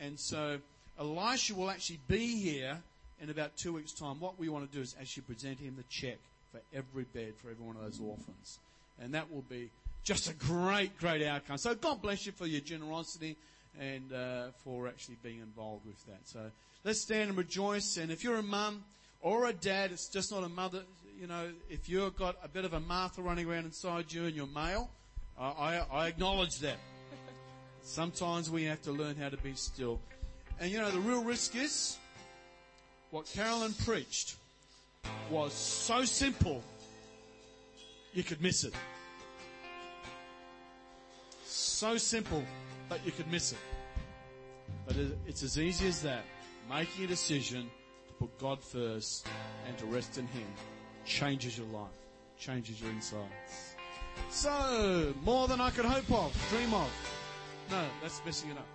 And 0.00 0.18
so 0.18 0.58
Elisha 0.98 1.54
will 1.54 1.70
actually 1.70 2.00
be 2.08 2.40
here 2.40 2.78
in 3.20 3.28
about 3.28 3.56
two 3.56 3.74
weeks' 3.74 3.92
time. 3.92 4.18
What 4.18 4.38
we 4.38 4.48
want 4.48 4.70
to 4.70 4.76
do 4.76 4.82
is 4.82 4.96
actually 4.98 5.24
present 5.24 5.58
him 5.60 5.74
the 5.76 5.84
check 5.90 6.18
for 6.50 6.60
every 6.74 7.04
bed 7.04 7.34
for 7.40 7.50
every 7.50 7.64
one 7.64 7.76
of 7.76 7.82
those 7.82 8.00
orphans. 8.00 8.58
And 9.00 9.14
that 9.14 9.30
will 9.32 9.44
be 9.48 9.70
just 10.04 10.30
a 10.30 10.34
great, 10.34 10.98
great 10.98 11.22
outcome. 11.22 11.58
So 11.58 11.74
God 11.74 12.02
bless 12.02 12.26
you 12.26 12.32
for 12.32 12.46
your 12.46 12.60
generosity 12.60 13.36
and 13.78 14.12
uh, 14.12 14.46
for 14.64 14.88
actually 14.88 15.16
being 15.22 15.40
involved 15.40 15.86
with 15.86 16.04
that. 16.06 16.20
So 16.24 16.50
let's 16.84 17.00
stand 17.00 17.28
and 17.28 17.38
rejoice. 17.38 17.96
And 17.98 18.10
if 18.10 18.24
you're 18.24 18.36
a 18.36 18.42
mum 18.42 18.84
or 19.20 19.46
a 19.46 19.52
dad, 19.52 19.92
it's 19.92 20.08
just 20.08 20.32
not 20.32 20.44
a 20.44 20.48
mother, 20.48 20.82
you 21.20 21.26
know, 21.26 21.50
if 21.68 21.86
you've 21.86 22.16
got 22.16 22.36
a 22.42 22.48
bit 22.48 22.64
of 22.64 22.72
a 22.72 22.80
Martha 22.80 23.20
running 23.20 23.46
around 23.46 23.66
inside 23.66 24.10
you 24.10 24.24
and 24.24 24.34
you're 24.34 24.46
male, 24.46 24.88
I, 25.38 25.82
I 25.92 26.06
acknowledge 26.06 26.60
that. 26.60 26.78
Sometimes 27.82 28.50
we 28.50 28.64
have 28.64 28.80
to 28.82 28.92
learn 28.92 29.16
how 29.16 29.28
to 29.28 29.36
be 29.36 29.52
still. 29.54 30.00
And 30.58 30.70
you 30.70 30.78
know, 30.78 30.90
the 30.90 31.00
real 31.00 31.22
risk 31.22 31.54
is 31.56 31.98
what 33.10 33.26
Carolyn 33.26 33.74
preached 33.84 34.36
was 35.30 35.52
so 35.52 36.06
simple, 36.06 36.62
you 38.14 38.22
could 38.22 38.40
miss 38.40 38.64
it. 38.64 38.72
So 41.44 41.98
simple, 41.98 42.42
but 42.88 43.04
you 43.04 43.12
could 43.12 43.30
miss 43.30 43.52
it. 43.52 43.58
But 44.86 44.96
it's 45.26 45.42
as 45.42 45.58
easy 45.58 45.86
as 45.86 46.00
that. 46.02 46.24
Making 46.70 47.04
a 47.04 47.08
decision 47.08 47.70
to 48.08 48.14
put 48.14 48.38
God 48.38 48.62
first 48.62 49.26
and 49.66 49.76
to 49.78 49.86
rest 49.86 50.16
in 50.16 50.26
Him 50.28 50.46
changes 51.04 51.56
your 51.58 51.66
life, 51.68 51.88
changes 52.38 52.80
your 52.80 52.90
insides. 52.90 53.76
So, 54.28 55.14
more 55.22 55.48
than 55.48 55.60
I 55.60 55.70
could 55.70 55.84
hope 55.84 56.10
of, 56.12 56.46
dream 56.50 56.74
of. 56.74 56.90
No, 57.70 57.84
that's 58.02 58.20
messing 58.24 58.50
it 58.50 58.58
up. 58.58 58.66